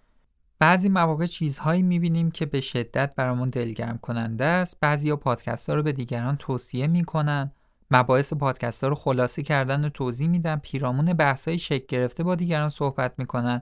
بعضی 0.59 0.89
مواقع 0.89 1.25
چیزهایی 1.25 1.81
می‌بینیم 1.83 2.31
که 2.31 2.45
به 2.45 2.59
شدت 2.59 3.15
برامون 3.15 3.49
دلگرم 3.49 3.97
کننده 3.97 4.45
است. 4.45 4.77
بعضی 4.81 5.09
ها 5.09 5.15
پادکست 5.15 5.69
ها 5.69 5.75
رو 5.75 5.83
به 5.83 5.91
دیگران 5.91 6.37
توصیه 6.37 6.87
می‌کنن. 6.87 7.51
مباحث 7.91 8.33
پادکست 8.33 8.83
ها 8.83 8.89
رو 8.89 8.95
خلاصه 8.95 9.43
کردن 9.43 9.85
و 9.85 9.89
توضیح 9.89 10.27
میدن 10.27 10.55
پیرامون 10.55 11.13
بحثای 11.13 11.57
شکل 11.57 11.85
گرفته 11.87 12.23
با 12.23 12.35
دیگران 12.35 12.69
صحبت 12.69 13.13
می‌کنن 13.17 13.61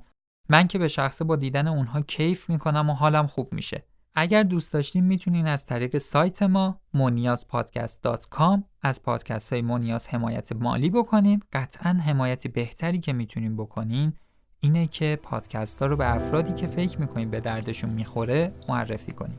من 0.49 0.67
که 0.67 0.79
به 0.79 0.87
شخصه 0.87 1.25
با 1.25 1.35
دیدن 1.35 1.67
اونها 1.67 2.01
کیف 2.01 2.49
می‌کنم 2.49 2.89
و 2.89 2.93
حالم 2.93 3.27
خوب 3.27 3.53
میشه 3.53 3.83
اگر 4.15 4.43
دوست 4.43 4.73
داشتین 4.73 5.03
می‌تونین 5.03 5.47
از 5.47 5.65
طریق 5.65 5.97
سایت 5.97 6.43
ما 6.43 6.81
moniazpodcast.com 6.95 8.63
از 8.81 9.03
پادکست 9.03 9.53
های 9.53 9.61
مونیاز 9.61 10.07
حمایت 10.07 10.51
مالی 10.51 10.89
بکنین. 10.89 11.41
قطعا 11.53 11.93
حمایت 11.93 12.47
بهتری 12.47 12.99
که 12.99 13.13
می‌تونین 13.13 13.55
بکنین 13.55 14.13
اینه 14.59 14.87
که 14.87 15.19
پادکست 15.23 15.79
ها 15.79 15.85
رو 15.85 15.95
به 15.95 16.15
افرادی 16.15 16.53
که 16.53 16.67
فکر 16.67 16.99
می‌کنین 16.99 17.29
به 17.29 17.39
دردشون 17.39 17.89
می‌خوره 17.89 18.53
معرفی 18.69 19.11
کنین. 19.11 19.37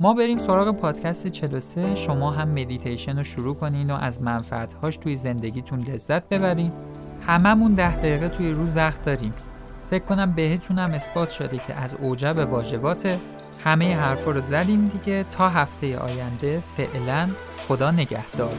ما 0.00 0.14
بریم 0.14 0.38
سراغ 0.38 0.76
پادکست 0.76 1.26
43 1.26 1.94
شما 1.94 2.30
هم 2.30 2.48
مدیتیشن 2.48 3.16
رو 3.16 3.22
شروع 3.22 3.54
کنین 3.54 3.90
و 3.90 3.94
از 3.94 4.22
منفعتهاش 4.22 4.96
توی 4.96 5.16
زندگیتون 5.16 5.80
لذت 5.80 6.28
ببرین. 6.28 6.72
هممون 7.20 7.74
ده 7.74 7.96
دقیقه 7.96 8.28
توی 8.28 8.50
روز 8.50 8.76
وقت 8.76 9.04
داریم. 9.04 9.34
فکر 9.90 10.04
کنم 10.04 10.32
بهتونم 10.32 10.90
اثبات 10.90 11.30
شده 11.30 11.58
که 11.58 11.74
از 11.74 11.94
اوجب 11.94 12.48
واجبات 12.50 13.18
همه 13.64 13.96
حرفا 13.96 14.30
رو 14.30 14.40
زدیم 14.40 14.84
دیگه. 14.84 15.24
تا 15.24 15.48
هفته 15.48 15.98
آینده 15.98 16.62
فعلا 16.76 17.30
خدا 17.68 17.90
نگهدار. 17.90 18.52